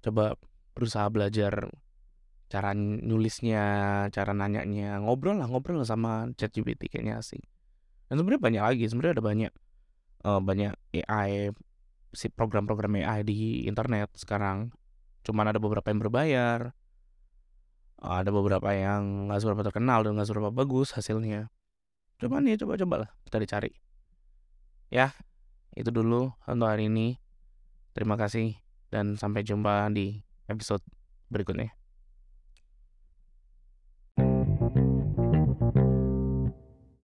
Coba 0.00 0.38
berusaha 0.72 1.10
belajar 1.10 1.68
cara 2.46 2.70
nulisnya 2.76 3.64
cara 4.14 4.32
nanyanya. 4.32 5.02
Ngobrol 5.02 5.42
lah 5.42 5.50
ngobrol 5.50 5.82
lah 5.82 5.88
sama 5.88 6.30
ChatGPT 6.38 6.88
kayaknya 6.88 7.20
asik. 7.20 7.42
Dan 8.06 8.22
sebenarnya 8.22 8.42
banyak 8.42 8.62
lagi 8.62 8.84
sebenarnya 8.86 9.14
ada 9.18 9.24
banyak 9.24 9.52
uh, 10.22 10.40
banyak 10.40 10.72
AI 10.94 11.50
si 12.14 12.32
program-program 12.32 13.02
AI 13.02 13.26
di 13.26 13.66
internet 13.66 14.14
sekarang. 14.14 14.70
Cuman 15.26 15.50
ada 15.50 15.58
beberapa 15.58 15.90
yang 15.90 16.00
berbayar 16.00 16.70
ada 18.00 18.28
beberapa 18.28 18.68
yang 18.72 19.30
nggak 19.30 19.40
seberapa 19.40 19.62
terkenal 19.64 20.04
dan 20.04 20.16
nggak 20.16 20.28
seberapa 20.28 20.50
bagus 20.52 20.92
hasilnya. 20.92 21.48
Cuman 22.20 22.48
ya 22.48 22.56
coba-coba 22.60 23.06
lah 23.06 23.10
kita 23.28 23.40
dicari. 23.40 23.72
Ya 24.92 25.16
itu 25.76 25.88
dulu 25.88 26.32
untuk 26.48 26.68
hari 26.68 26.88
ini. 26.88 27.16
Terima 27.96 28.20
kasih 28.20 28.56
dan 28.92 29.16
sampai 29.16 29.40
jumpa 29.40 29.88
di 29.92 30.20
episode 30.52 30.84
berikutnya 31.32 31.72